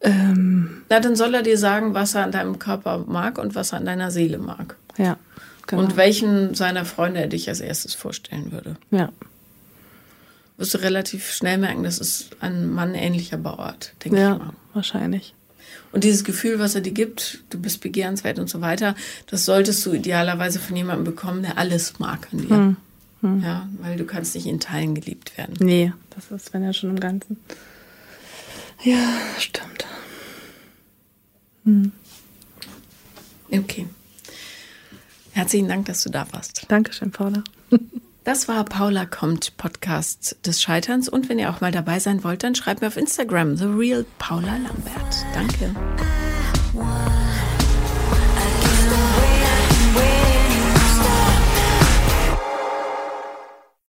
[0.00, 3.72] ähm, Na, dann soll er dir sagen, was er an deinem Körper mag und was
[3.72, 4.76] er an deiner Seele mag.
[4.96, 5.16] ja,
[5.66, 5.82] genau.
[5.82, 8.76] Und welchen seiner Freunde er dich als erstes vorstellen würde.
[8.90, 9.10] ja,
[10.58, 14.52] Wirst du relativ schnell merken, das ist ein Mann ähnlicher Bauart, denke ich ja, mal.
[14.74, 15.34] wahrscheinlich.
[15.92, 18.94] Und dieses Gefühl, was er dir gibt, du bist begehrenswert und so weiter,
[19.28, 22.76] das solltest du idealerweise von jemandem bekommen, der alles mag an dir.
[23.20, 23.42] Hm.
[23.42, 25.54] Ja, weil du kannst nicht in Teilen geliebt werden.
[25.60, 27.36] Nee, das ist, wenn ja schon im Ganzen.
[28.82, 29.86] Ja, stimmt.
[33.50, 33.86] Okay.
[35.32, 36.64] Herzlichen Dank, dass du da warst.
[36.68, 37.44] Dankeschön, Paula.
[38.28, 42.42] Das war Paula kommt Podcast des Scheiterns und wenn ihr auch mal dabei sein wollt,
[42.42, 45.24] dann schreibt mir auf Instagram The Real Paula Lambert.
[45.32, 45.74] Danke.